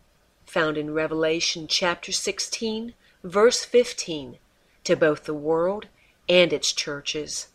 found 0.47 0.79
in 0.79 0.95
Revelation 0.95 1.67
chapter 1.67 2.13
16, 2.13 2.95
verse 3.25 3.65
15, 3.65 4.39
to 4.85 4.95
both 4.95 5.25
the 5.25 5.35
world 5.35 5.89
and 6.29 6.53
its 6.53 6.73
churches. 6.73 7.49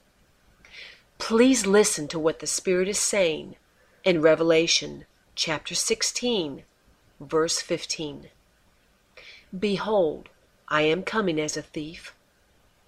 Please 1.19 1.65
listen 1.65 2.09
to 2.09 2.19
what 2.19 2.39
the 2.39 2.47
Spirit 2.47 2.89
is 2.89 2.99
saying 2.99 3.55
in 4.03 4.21
Revelation 4.21 5.05
chapter 5.35 5.75
16, 5.75 6.63
verse 7.19 7.59
15. 7.61 8.27
Behold, 9.57 10.29
I 10.67 10.83
am 10.83 11.03
coming 11.03 11.39
as 11.39 11.57
a 11.57 11.61
thief. 11.61 12.15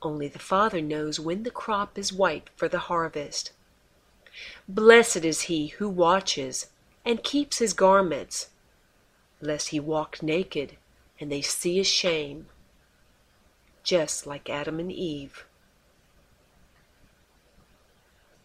Only 0.02 0.28
the 0.28 0.40
Father 0.40 0.82
knows 0.82 1.20
when 1.20 1.44
the 1.44 1.52
crop 1.52 1.98
is 1.98 2.14
white 2.14 2.50
for 2.56 2.70
the 2.70 2.80
harvest. 2.80 3.52
Blessed 4.68 5.26
is 5.26 5.42
he 5.42 5.68
who 5.68 5.90
watches 5.90 6.68
and 7.04 7.24
keeps 7.24 7.58
his 7.58 7.74
garments, 7.74 8.50
lest 9.42 9.70
he 9.70 9.80
walk 9.80 10.24
naked 10.24 10.78
and 11.20 11.32
they 11.32 11.42
see 11.42 11.78
his 11.78 11.88
shame, 11.88 12.48
just 13.84 14.26
like 14.26 14.50
Adam 14.50 14.80
and 14.80 14.92
Eve. 14.92 15.46